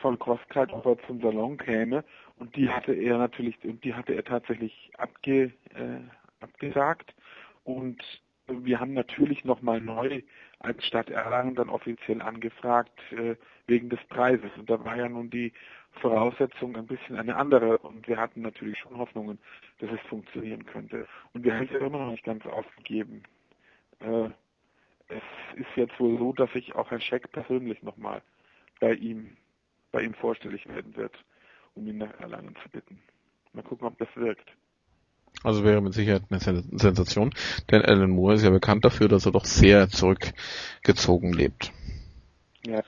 von 0.00 0.18
Crosscut, 0.18 0.72
ob 0.72 0.86
er 0.86 0.98
zum 1.06 1.20
Salon 1.20 1.56
käme 1.56 2.04
und 2.36 2.54
die 2.56 2.68
hatte 2.68 2.92
er 2.92 3.18
natürlich 3.18 3.56
und 3.64 3.84
die 3.84 3.94
hatte 3.94 4.14
er 4.14 4.24
tatsächlich 4.24 4.90
abge, 4.96 5.52
äh, 5.74 6.00
abgesagt 6.40 7.14
und 7.64 8.02
wir 8.46 8.80
haben 8.80 8.94
natürlich 8.94 9.44
nochmal 9.44 9.80
neu 9.80 10.22
als 10.58 10.84
Stadt 10.84 11.10
Erlangen 11.10 11.54
dann 11.54 11.68
offiziell 11.68 12.20
angefragt 12.20 12.98
äh, 13.12 13.36
wegen 13.66 13.88
des 13.88 14.00
Preises. 14.08 14.50
Und 14.56 14.68
da 14.68 14.84
war 14.84 14.96
ja 14.96 15.08
nun 15.08 15.30
die 15.30 15.52
Voraussetzung 16.00 16.76
ein 16.76 16.86
bisschen 16.86 17.16
eine 17.16 17.36
andere 17.36 17.78
und 17.78 18.06
wir 18.08 18.16
hatten 18.16 18.42
natürlich 18.42 18.78
schon 18.78 18.96
Hoffnungen, 18.96 19.38
dass 19.78 19.90
es 19.90 20.00
funktionieren 20.08 20.64
könnte. 20.66 21.06
Und 21.32 21.44
wir 21.44 21.54
haben 21.54 21.64
es 21.64 21.72
ja 21.72 21.78
immer 21.78 21.98
noch 21.98 22.10
nicht 22.10 22.24
ganz 22.24 22.44
aufgegeben. 22.46 23.22
Äh, 24.00 24.30
es 25.08 25.22
ist 25.56 25.76
jetzt 25.76 25.98
wohl 25.98 26.18
so, 26.18 26.32
dass 26.32 26.52
sich 26.52 26.74
auch 26.74 26.90
Herr 26.90 27.00
Scheck 27.00 27.30
persönlich 27.32 27.82
nochmal 27.82 28.22
bei 28.78 28.94
ihm, 28.94 29.36
bei 29.92 30.02
ihm 30.02 30.14
vorstellig 30.14 30.66
werden 30.68 30.96
wird, 30.96 31.14
um 31.74 31.86
ihn 31.86 31.98
nach 31.98 32.18
Erlangen 32.20 32.54
zu 32.62 32.68
bitten. 32.70 33.00
Mal 33.52 33.62
gucken, 33.62 33.86
ob 33.86 33.98
das 33.98 34.08
wirkt. 34.14 34.48
Also 35.42 35.64
wäre 35.64 35.80
mit 35.80 35.94
Sicherheit 35.94 36.22
eine 36.30 36.40
Sensation, 36.40 37.32
denn 37.70 37.82
Alan 37.82 38.10
Moore 38.10 38.34
ist 38.34 38.44
ja 38.44 38.50
bekannt 38.50 38.84
dafür, 38.84 39.08
dass 39.08 39.26
er 39.26 39.32
doch 39.32 39.44
sehr 39.44 39.88
zurückgezogen 39.88 41.32
lebt. 41.32 41.72
Ja, 42.66 42.82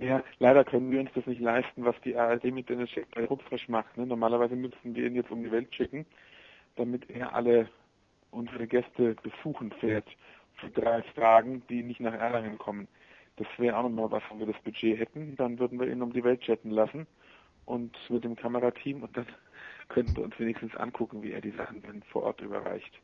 ja, 0.00 0.22
leider 0.38 0.64
können 0.64 0.90
wir 0.90 1.00
uns 1.00 1.10
das 1.14 1.26
nicht 1.26 1.40
leisten, 1.40 1.84
was 1.84 1.96
die 2.04 2.16
ARD 2.16 2.44
mit 2.44 2.68
Dennis 2.68 2.90
Rupfresh 3.16 3.68
macht. 3.68 3.96
Ne? 3.96 4.06
Normalerweise 4.06 4.54
müssten 4.54 4.94
wir 4.94 5.06
ihn 5.06 5.14
jetzt 5.14 5.30
um 5.30 5.42
die 5.42 5.50
Welt 5.50 5.74
schicken, 5.74 6.06
damit 6.76 7.08
er 7.10 7.34
alle 7.34 7.68
unsere 8.30 8.66
Gäste 8.66 9.16
besuchen 9.22 9.72
fährt 9.80 10.06
für 10.56 10.68
drei 10.70 11.02
Tagen, 11.14 11.62
die 11.68 11.82
nicht 11.82 12.00
nach 12.00 12.14
Erlangen 12.14 12.58
kommen. 12.58 12.88
Das 13.36 13.46
wäre 13.58 13.76
auch 13.76 13.82
nochmal 13.82 14.10
was, 14.10 14.22
wenn 14.30 14.38
wir 14.38 14.46
das 14.46 14.62
Budget 14.62 14.98
hätten. 14.98 15.36
Dann 15.36 15.58
würden 15.58 15.78
wir 15.78 15.88
ihn 15.88 16.02
um 16.02 16.12
die 16.12 16.24
Welt 16.24 16.40
chatten 16.40 16.70
lassen 16.70 17.06
und 17.64 17.96
mit 18.08 18.24
dem 18.24 18.36
Kamerateam 18.36 19.02
und 19.02 19.16
dann 19.16 19.26
könnten 19.88 20.16
wir 20.16 20.24
uns 20.24 20.38
wenigstens 20.38 20.74
angucken, 20.76 21.22
wie 21.22 21.32
er 21.32 21.40
die 21.40 21.52
Sachen 21.52 21.82
dann 21.82 22.02
vor 22.04 22.22
Ort 22.22 22.40
überreicht. 22.40 23.00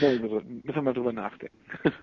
Müssen 0.00 0.74
wir 0.74 0.82
mal 0.82 0.94
drüber 0.94 1.12
nachdenken. 1.12 1.58